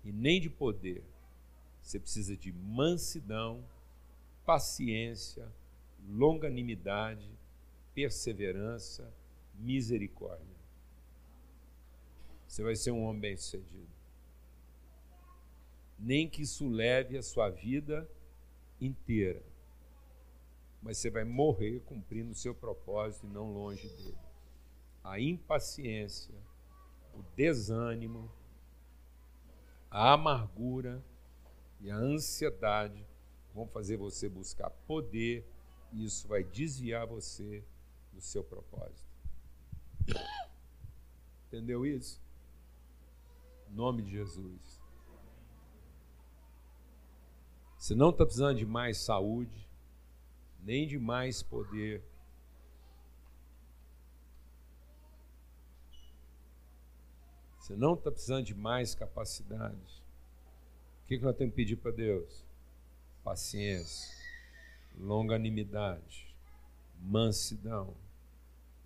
[0.03, 1.05] e nem de poder.
[1.91, 3.65] Você precisa de mansidão,
[4.45, 5.45] paciência,
[6.07, 7.29] longanimidade,
[7.93, 9.13] perseverança,
[9.55, 10.55] misericórdia.
[12.47, 13.89] Você vai ser um homem bem-sucedido.
[15.99, 18.09] Nem que isso leve a sua vida
[18.79, 19.43] inteira.
[20.81, 24.17] Mas você vai morrer cumprindo o seu propósito e não longe dele
[25.03, 26.35] a impaciência,
[27.13, 28.31] o desânimo,
[29.89, 31.03] a amargura
[31.81, 33.05] e a ansiedade
[33.53, 35.45] vão fazer você buscar poder
[35.91, 37.63] e isso vai desviar você
[38.13, 39.09] do seu propósito.
[41.47, 42.21] Entendeu isso?
[43.69, 44.79] Em nome de Jesus.
[47.77, 49.67] Você não está precisando de mais saúde,
[50.63, 52.03] nem de mais poder
[57.71, 60.00] Você não está precisando de mais capacidade
[61.11, 62.45] que, que nós temos que pedir para Deus?
[63.21, 64.15] Paciência,
[64.97, 66.33] longanimidade,
[67.01, 67.93] mansidão,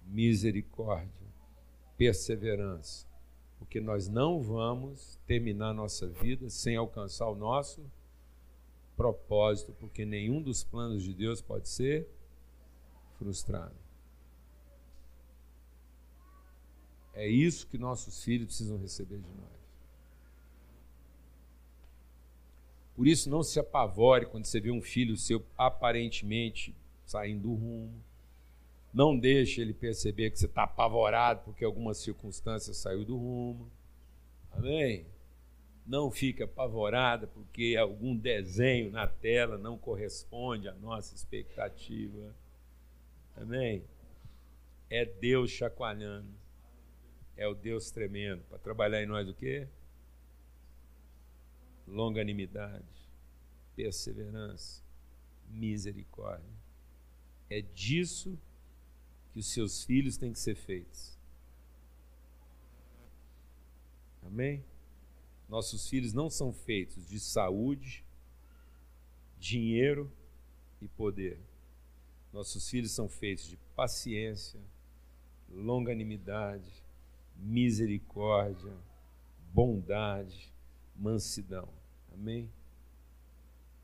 [0.08, 1.28] misericórdia,
[1.96, 3.06] perseverança.
[3.60, 7.86] Porque nós não vamos terminar nossa vida sem alcançar o nosso
[8.98, 12.10] propósito, porque nenhum dos planos de Deus pode ser
[13.20, 13.76] frustrado.
[17.14, 19.55] É isso que nossos filhos precisam receber de nós.
[22.96, 26.74] Por isso, não se apavore quando você vê um filho seu aparentemente
[27.06, 28.02] saindo do rumo.
[28.94, 33.70] Não deixe ele perceber que você está apavorado porque alguma circunstância saiu do rumo.
[34.50, 35.06] Amém?
[35.86, 42.34] Não fique apavorada porque algum desenho na tela não corresponde à nossa expectativa.
[43.36, 43.84] Amém?
[44.90, 46.30] É Deus chacoalhando.
[47.36, 48.44] É o Deus tremendo.
[48.50, 49.68] Para trabalhar em nós o quê?
[51.88, 53.10] Longanimidade,
[53.76, 54.82] perseverança,
[55.50, 56.50] misericórdia.
[57.50, 58.38] É disso
[59.32, 61.18] que os seus filhos têm que ser feitos.
[64.24, 64.64] Amém?
[65.48, 68.04] Nossos filhos não são feitos de saúde,
[69.40, 70.12] dinheiro
[70.82, 71.40] e poder.
[72.34, 74.60] Nossos filhos são feitos de paciência,
[75.50, 76.84] longanimidade,
[77.38, 78.74] misericórdia,
[79.54, 80.52] bondade,
[80.96, 81.68] mansidão.
[82.12, 82.52] Amém?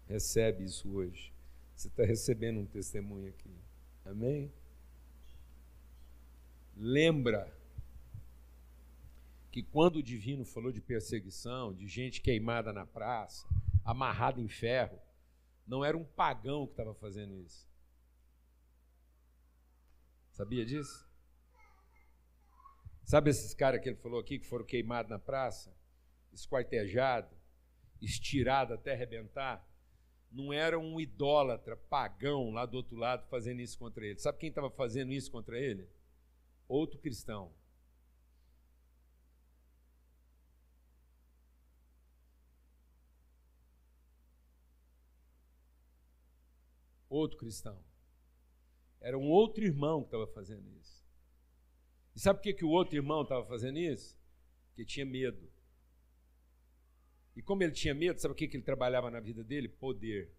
[0.07, 1.33] Recebe isso hoje.
[1.75, 3.55] Você está recebendo um testemunho aqui.
[4.05, 4.51] Amém?
[6.75, 7.51] Lembra
[9.51, 13.45] que quando o divino falou de perseguição, de gente queimada na praça,
[13.83, 14.99] amarrada em ferro,
[15.67, 17.67] não era um pagão que estava fazendo isso.
[20.31, 21.07] Sabia disso?
[23.03, 25.75] Sabe esses caras que ele falou aqui que foram queimados na praça,
[26.31, 27.37] esquartejados,
[28.01, 29.67] estirados até arrebentar?
[30.31, 34.19] Não era um idólatra pagão lá do outro lado fazendo isso contra ele.
[34.19, 35.89] Sabe quem estava fazendo isso contra ele?
[36.67, 37.51] Outro cristão.
[47.11, 47.77] outro cristão.
[48.99, 51.05] Era um outro irmão que estava fazendo isso.
[52.15, 54.17] E sabe por que, que o outro irmão estava fazendo isso?
[54.67, 55.50] Porque tinha medo.
[57.41, 59.67] E como ele tinha medo, sabe o que, que ele trabalhava na vida dele?
[59.67, 60.31] Poder.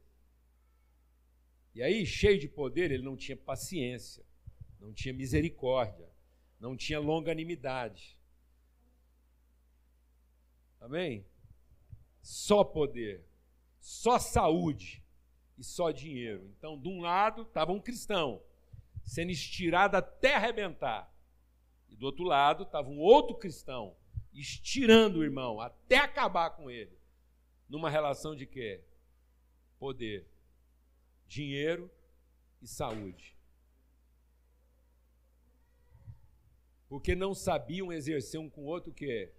[1.74, 4.24] E aí, cheio de poder, ele não tinha paciência,
[4.78, 6.08] não tinha misericórdia,
[6.60, 8.16] não tinha longanimidade.
[10.80, 11.26] Amém?
[12.22, 13.26] Só poder,
[13.80, 15.02] só saúde
[15.58, 16.54] e só dinheiro.
[16.56, 18.40] Então, de um lado estava um cristão
[19.02, 21.12] sendo estirado até arrebentar,
[21.88, 23.96] e do outro lado estava um outro cristão
[24.32, 26.96] estirando o irmão até acabar com ele,
[27.68, 28.82] numa relação de quê?
[29.78, 30.26] Poder,
[31.26, 31.90] dinheiro
[32.60, 33.36] e saúde.
[36.88, 39.32] Porque não sabiam exercer um com o outro o quê?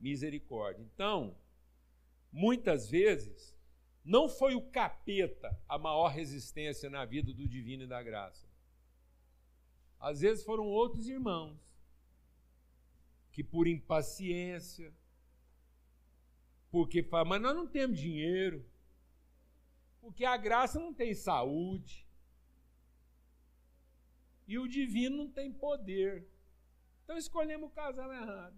[0.00, 0.82] Misericórdia.
[0.82, 1.36] Então,
[2.32, 3.54] muitas vezes,
[4.04, 8.46] não foi o capeta a maior resistência na vida do divino e da graça.
[9.98, 11.65] Às vezes foram outros irmãos
[13.36, 14.90] que por impaciência,
[16.70, 18.66] porque falam, mas nós não temos dinheiro,
[20.00, 22.08] porque a graça não tem saúde,
[24.46, 26.26] e o divino não tem poder.
[27.04, 28.56] Então escolhemos o casal errado.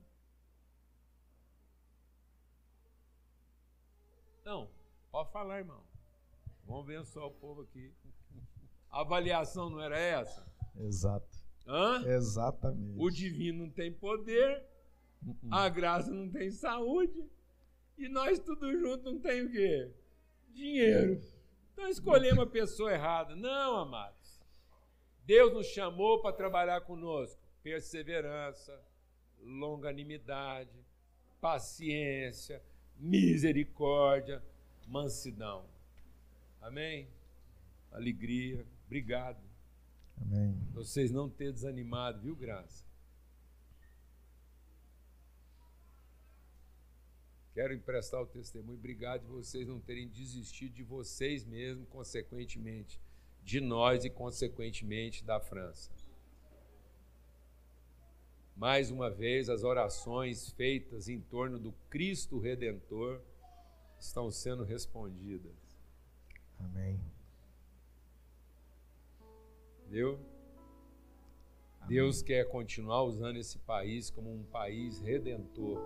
[4.44, 4.70] Não.
[5.10, 5.84] Pode falar, irmão.
[6.64, 7.92] Vamos abençoar o povo aqui.
[8.90, 10.46] A avaliação não era essa?
[10.76, 11.37] Exato.
[11.68, 12.02] Hã?
[12.06, 12.98] Exatamente.
[12.98, 14.64] O divino não tem poder,
[15.22, 15.36] uh -uh.
[15.52, 17.28] a graça não tem saúde,
[17.98, 19.92] e nós tudo junto não tem o quê?
[20.48, 21.20] Dinheiro.
[21.72, 23.36] Então escolhemos a pessoa errada.
[23.36, 24.40] Não, amados.
[25.24, 27.40] Deus nos chamou para trabalhar conosco.
[27.62, 28.80] Perseverança,
[29.40, 30.72] longanimidade,
[31.40, 32.62] paciência,
[32.96, 34.42] misericórdia,
[34.86, 35.66] mansidão.
[36.60, 37.08] Amém?
[37.92, 38.66] Alegria.
[38.86, 39.47] Obrigado.
[40.22, 40.54] Amém.
[40.72, 42.84] Vocês não ter desanimado, viu, Graça?
[47.54, 48.78] Quero emprestar o testemunho.
[48.78, 53.00] Obrigado de vocês não terem desistido de vocês mesmos, consequentemente,
[53.42, 55.90] de nós e, consequentemente, da França.
[58.54, 63.20] Mais uma vez, as orações feitas em torno do Cristo Redentor
[63.98, 65.52] estão sendo respondidas.
[66.60, 67.00] Amém.
[69.88, 70.18] Amém.
[71.88, 75.80] Deus quer continuar usando esse país como um país redentor.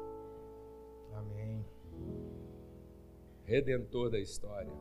[1.12, 1.64] Amém.
[3.44, 4.72] Redentor da história.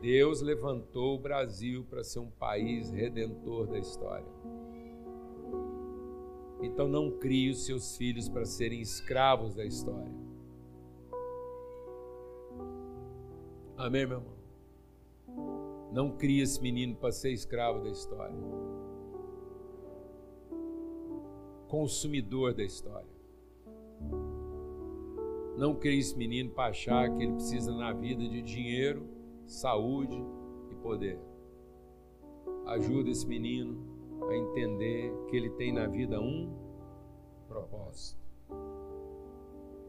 [0.00, 4.26] Deus levantou o Brasil para ser um país redentor da história.
[6.62, 10.12] Então não crie os seus filhos para serem escravos da história.
[13.76, 14.37] Amém, meu irmão?
[15.92, 18.36] Não cria esse menino para ser escravo da história.
[21.68, 23.06] consumidor da história.
[25.56, 29.06] Não crie esse menino para achar que ele precisa na vida de dinheiro,
[29.46, 30.16] saúde
[30.70, 31.20] e poder.
[32.66, 33.78] Ajuda esse menino
[34.28, 36.52] a entender que ele tem na vida um
[37.46, 38.20] propósito,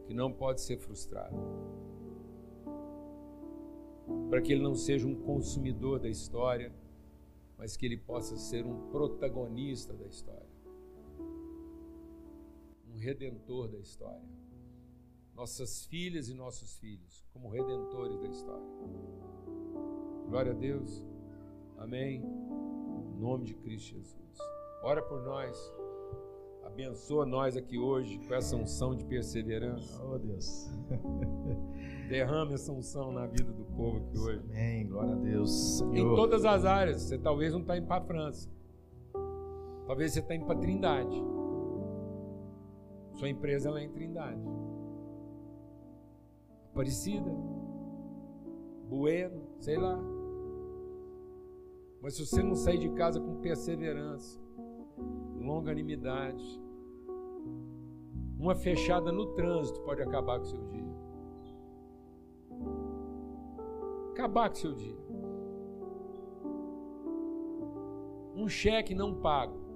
[0.06, 1.36] que não pode ser frustrado.
[4.28, 6.72] Para que ele não seja um consumidor da história,
[7.58, 10.48] mas que ele possa ser um protagonista da história,
[12.88, 14.40] um redentor da história
[15.40, 18.68] nossas filhas e nossos filhos como redentores da história.
[20.28, 21.02] Glória a Deus.
[21.78, 22.22] Amém.
[22.22, 24.38] Em nome de Cristo Jesus.
[24.82, 25.56] Ora por nós.
[26.62, 29.98] Abençoa nós aqui hoje com essa unção de perseverança.
[30.04, 30.68] Oh, Deus.
[32.10, 34.42] Derrame essa unção na vida do povo aqui hoje.
[34.50, 34.84] Amém.
[34.88, 35.78] Glória a Deus.
[35.78, 35.94] Senhor.
[35.94, 37.02] Em todas as áreas.
[37.02, 38.50] Você talvez não está indo para a França.
[39.86, 41.22] Talvez você está indo para Trindade.
[43.14, 44.42] Sua empresa é em Trindade.
[46.72, 47.30] Aparecida,
[48.88, 49.96] Bueno, sei lá.
[52.02, 54.36] Mas se você não sair de casa com perseverança,
[55.38, 56.60] longanimidade,
[58.36, 60.89] uma fechada no trânsito pode acabar com o seu dia.
[64.20, 64.96] Acabar com o seu dia.
[68.34, 69.70] Um cheque não pago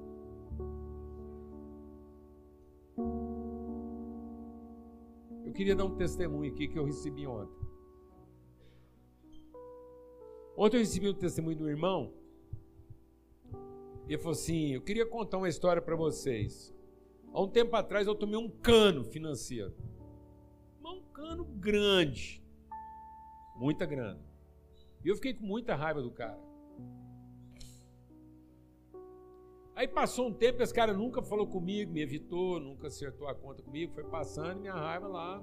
[5.55, 7.65] queria dar um testemunho aqui que eu recebi ontem.
[10.57, 12.13] Ontem eu recebi um testemunho do irmão.
[14.07, 16.75] Ele falou assim: Eu queria contar uma história para vocês.
[17.33, 19.75] Há um tempo atrás eu tomei um cano financeiro.
[20.85, 22.43] Um cano grande.
[23.57, 24.21] Muita grana.
[25.05, 26.39] E eu fiquei com muita raiva do cara.
[29.77, 33.63] Aí passou um tempo, esse cara nunca falou comigo, me evitou, nunca acertou a conta
[33.63, 35.43] comigo, foi passando minha raiva lá.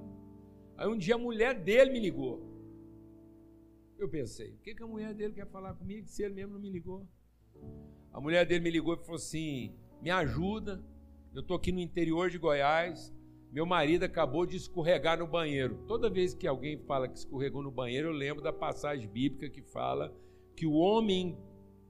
[0.78, 2.49] Aí um dia a mulher dele me ligou.
[3.99, 6.59] Eu pensei, o que, que a mulher dele quer falar comigo se ele mesmo não
[6.59, 7.05] me ligou?
[8.12, 10.84] A mulher dele me ligou e falou assim: me ajuda,
[11.34, 13.14] eu estou aqui no interior de Goiás,
[13.52, 15.78] meu marido acabou de escorregar no banheiro.
[15.86, 19.62] Toda vez que alguém fala que escorregou no banheiro, eu lembro da passagem bíblica que
[19.62, 20.16] fala
[20.56, 21.38] que o homem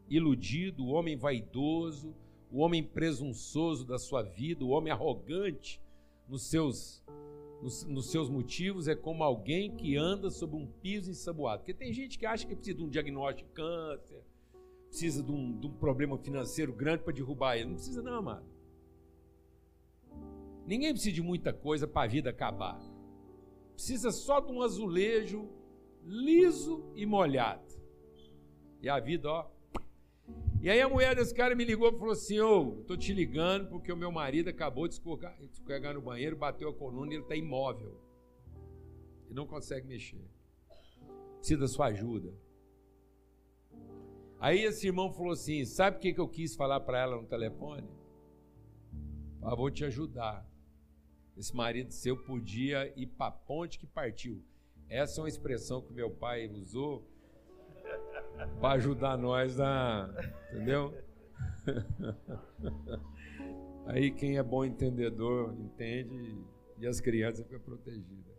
[0.09, 2.15] iludido, o homem vaidoso,
[2.51, 5.79] o homem presunçoso da sua vida, o homem arrogante
[6.27, 7.03] nos seus,
[7.61, 11.59] nos, nos, seus motivos, é como alguém que anda sobre um piso ensaboado.
[11.59, 14.23] Porque tem gente que acha que precisa de um diagnóstico de câncer,
[14.87, 17.69] precisa de um, de um problema financeiro grande para derrubar ele.
[17.69, 18.50] Não precisa, não, amado.
[20.65, 22.79] Ninguém precisa de muita coisa para a vida acabar.
[23.73, 25.49] Precisa só de um azulejo
[26.03, 27.71] liso e molhado.
[28.81, 29.51] E a vida, ó,
[30.61, 33.11] e aí a mulher desse cara me ligou e falou assim: Ô, oh, tô te
[33.13, 37.23] ligando porque o meu marido acabou de escorregar, no banheiro, bateu a coluna e ele
[37.23, 37.99] está imóvel.
[39.27, 40.23] E não consegue mexer.
[41.37, 42.31] Precisa da sua ajuda.
[44.39, 47.89] Aí esse irmão falou assim: Sabe o que eu quis falar para ela no telefone?
[49.41, 50.47] Ah, vou te ajudar.
[51.37, 54.43] Esse marido seu podia ir para a ponte que partiu.
[54.89, 57.07] Essa é uma expressão que meu pai usou
[58.59, 60.09] para ajudar nós a.
[60.51, 60.93] Entendeu?
[63.87, 66.37] Aí quem é bom entendedor entende
[66.77, 68.31] e as crianças ficam protegidas.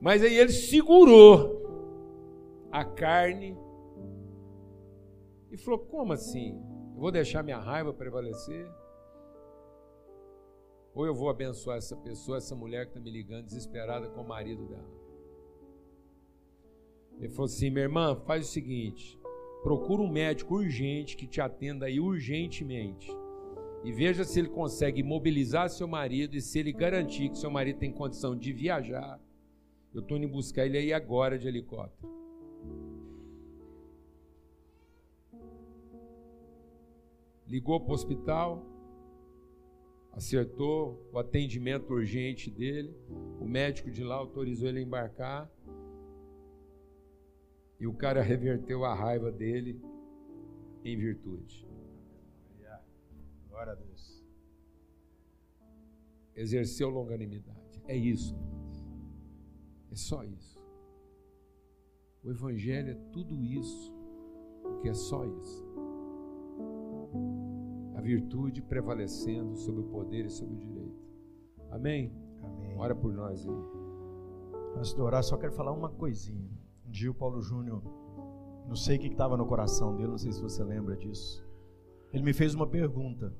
[0.00, 1.60] Mas aí ele segurou
[2.72, 3.56] a carne
[5.50, 6.58] e falou: Como assim?
[6.94, 8.70] Eu vou deixar minha raiva prevalecer?
[10.94, 14.28] Ou eu vou abençoar essa pessoa, essa mulher que está me ligando desesperada com o
[14.28, 15.00] marido dela?
[17.18, 19.18] Ele falou assim: minha irmã, faz o seguinte:
[19.62, 23.10] procura um médico urgente que te atenda aí urgentemente.
[23.84, 27.78] E veja se ele consegue mobilizar seu marido e se ele garantir que seu marido
[27.78, 29.18] tem condição de viajar.
[29.94, 32.10] Eu estou indo buscar ele aí agora de helicóptero.
[37.46, 38.64] Ligou para o hospital,
[40.12, 42.94] acertou o atendimento urgente dele.
[43.40, 45.50] O médico de lá autorizou ele a embarcar.
[47.78, 49.80] E o cara reverteu a raiva dele
[50.84, 51.66] em virtude.
[53.48, 54.24] Glória a Deus.
[56.34, 57.82] Exerceu longanimidade.
[57.86, 58.34] É isso.
[59.90, 60.58] É só isso.
[62.22, 63.92] O Evangelho é tudo isso,
[64.62, 65.69] porque é só isso.
[68.00, 71.04] A virtude prevalecendo sobre o poder e sobre o direito.
[71.70, 72.10] Amém?
[72.42, 72.74] Amém.
[72.78, 73.54] Ora por nós aí.
[74.74, 76.48] Antes de orar, só quero falar uma coisinha.
[76.86, 77.82] Um dia o Paulo Júnior,
[78.66, 81.46] não sei o que estava no coração dele, não sei se você lembra disso.
[82.10, 83.34] Ele me fez uma pergunta.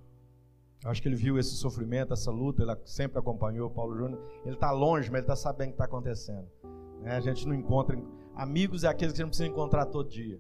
[0.85, 4.23] Acho que ele viu esse sofrimento, essa luta, ele sempre acompanhou o Paulo Júnior.
[4.45, 6.47] Ele está longe, mas ele está sabendo o que está acontecendo.
[7.01, 7.17] Né?
[7.17, 7.99] A gente não encontra.
[8.35, 10.39] Amigos é aqueles que a gente precisa encontrar todo dia.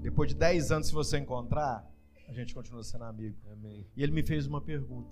[0.00, 1.93] Depois de 10 anos, se você encontrar,
[2.26, 3.36] a gente continua sendo amigo.
[3.52, 3.86] Amém.
[3.96, 5.10] E ele me fez uma pergunta.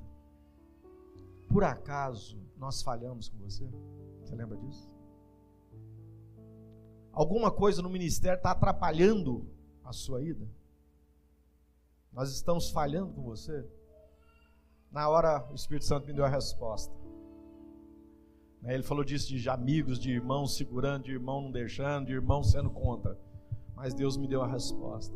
[1.49, 3.69] Por acaso nós falhamos com você?
[4.21, 4.93] Você lembra disso?
[7.13, 9.47] Alguma coisa no ministério está atrapalhando
[9.85, 10.49] a sua ida?
[12.13, 13.67] Nós estamos falhando com você?
[14.91, 16.95] Na hora, o Espírito Santo me deu a resposta.
[18.61, 22.43] Né, ele falou disso de amigos, de irmãos segurando, de irmão não deixando, de irmão
[22.43, 23.19] sendo contra.
[23.75, 25.15] Mas Deus me deu a resposta.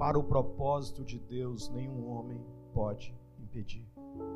[0.00, 2.40] Para o propósito de Deus, nenhum homem
[2.72, 3.86] pode impedir.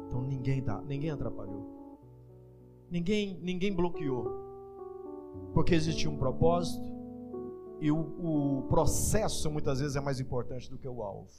[0.07, 1.65] Então ninguém dá, ninguém atrapalhou.
[2.91, 4.27] Ninguém, ninguém bloqueou.
[5.55, 6.87] Porque existia um propósito
[7.81, 11.33] e o, o processo muitas vezes é mais importante do que o alvo.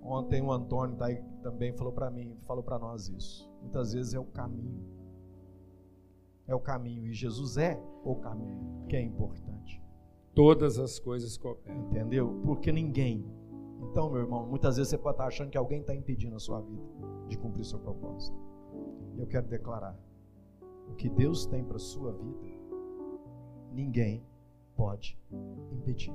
[0.00, 1.08] Ontem o Antônio tá
[1.42, 3.46] também falou para mim, falou para nós isso.
[3.60, 4.82] Muitas vezes é o caminho.
[6.46, 9.85] É o caminho e Jesus é o caminho, que é importante.
[10.36, 11.80] Todas as coisas cooperam.
[11.86, 12.40] Entendeu?
[12.44, 13.24] Porque ninguém.
[13.80, 16.60] Então, meu irmão, muitas vezes você pode estar achando que alguém está impedindo a sua
[16.60, 16.82] vida
[17.26, 18.36] de cumprir seu propósito.
[19.16, 19.98] Eu quero declarar:
[20.90, 22.46] o que Deus tem para a sua vida,
[23.72, 24.22] ninguém
[24.76, 25.18] pode
[25.72, 26.14] impedir.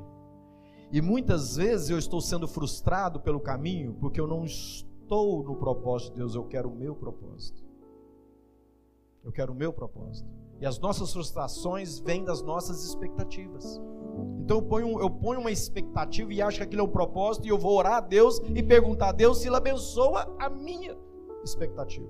[0.92, 6.12] E muitas vezes eu estou sendo frustrado pelo caminho porque eu não estou no propósito
[6.12, 7.64] de Deus, eu quero o meu propósito.
[9.24, 10.30] Eu quero o meu propósito.
[10.62, 13.82] E as nossas frustrações vêm das nossas expectativas.
[14.39, 17.49] Então eu ponho, eu ponho uma expectativa e acho que aquilo é o propósito, e
[17.49, 20.95] eu vou orar a Deus e perguntar a Deus se Ele abençoa a minha
[21.43, 22.07] expectativa,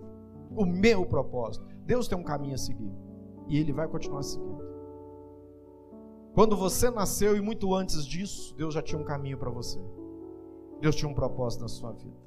[0.56, 1.66] o meu propósito.
[1.86, 2.92] Deus tem um caminho a seguir
[3.48, 4.62] e Ele vai continuar seguindo.
[6.34, 9.80] Quando você nasceu e muito antes disso, Deus já tinha um caminho para você.
[10.82, 12.21] Deus tinha um propósito na sua vida.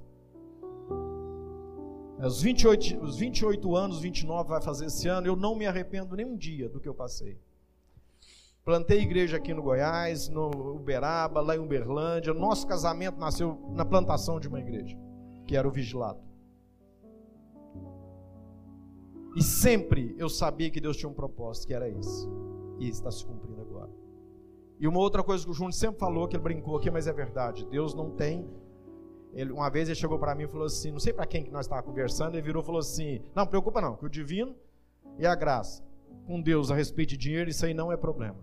[2.25, 6.25] Os 28, os 28 anos, 29 vai fazer esse ano, eu não me arrependo nem
[6.25, 7.39] um dia do que eu passei.
[8.65, 12.33] Plantei igreja aqui no Goiás, no Uberaba, lá em Uberlândia.
[12.33, 14.97] Nosso casamento nasceu na plantação de uma igreja,
[15.47, 16.19] que era o Vigilado.
[19.37, 22.27] E sempre eu sabia que Deus tinha um propósito, que era esse.
[22.79, 23.91] E está se cumprindo agora.
[24.81, 27.13] E uma outra coisa que o Júnior sempre falou, que ele brincou aqui, mas é
[27.13, 27.67] verdade.
[27.67, 28.49] Deus não tem.
[29.35, 31.51] Ele, uma vez ele chegou para mim e falou assim: não sei para quem que
[31.51, 34.55] nós estávamos conversando, ele virou e falou assim: não, preocupa não, que o divino
[35.19, 35.83] e a graça
[36.27, 38.39] com Deus a respeito de dinheiro, isso aí não é problema.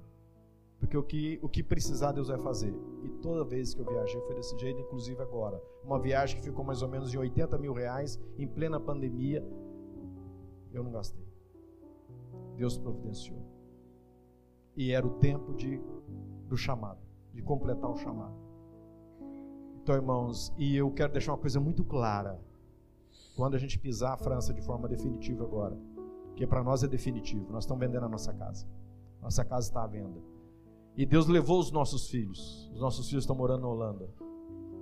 [0.80, 2.74] Porque o que, o que precisar, Deus vai fazer.
[3.04, 5.62] E toda vez que eu viajei foi desse jeito, inclusive agora.
[5.84, 9.46] Uma viagem que ficou mais ou menos em 80 mil reais, em plena pandemia,
[10.74, 11.26] eu não gastei.
[12.56, 13.40] Deus providenciou.
[14.76, 15.80] E era o tempo de,
[16.48, 17.00] do chamado,
[17.32, 18.36] de completar o chamado.
[19.82, 22.40] Então, irmãos, e eu quero deixar uma coisa muito clara.
[23.36, 25.76] Quando a gente pisar a França de forma definitiva agora,
[26.36, 28.68] que para nós é definitivo, nós estamos vendendo a nossa casa.
[29.20, 30.22] Nossa casa está à venda.
[30.96, 32.70] E Deus levou os nossos filhos.
[32.74, 34.10] Os nossos filhos estão morando na Holanda.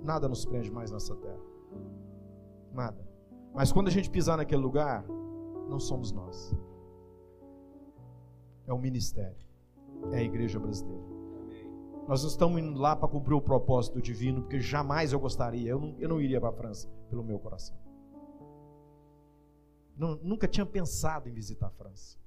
[0.02, 1.40] Nada nos prende mais nessa terra.
[2.72, 3.08] Nada.
[3.54, 5.04] Mas quando a gente pisar naquele lugar,
[5.68, 6.54] não somos nós.
[8.66, 9.46] É o ministério.
[10.12, 11.09] É a igreja brasileira.
[12.10, 15.94] Nós estamos indo lá para cumprir o propósito divino, porque jamais eu gostaria, eu não,
[15.96, 17.76] eu não iria para a França pelo meu coração.
[19.96, 22.18] Não, nunca tinha pensado em visitar a França.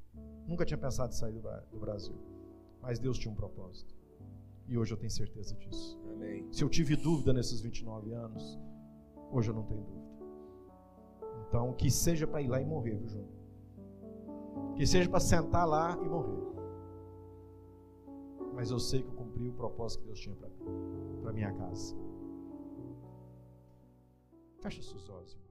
[0.47, 2.15] Nunca tinha pensado em sair do, do Brasil.
[2.81, 3.93] Mas Deus tinha um propósito.
[4.69, 6.01] E hoje eu tenho certeza disso.
[6.13, 6.47] Amém.
[6.49, 8.57] Se eu tive dúvida nesses 29 anos,
[9.33, 10.15] hoje eu não tenho dúvida.
[11.45, 13.27] Então, que seja para ir lá e morrer, viu, João?
[14.77, 16.41] Que seja para sentar lá e morrer.
[18.53, 20.57] Mas eu sei que eu cumpri o propósito que Deus tinha para mim,
[21.21, 21.95] para minha casa.
[24.61, 25.42] Fecha seus olhos.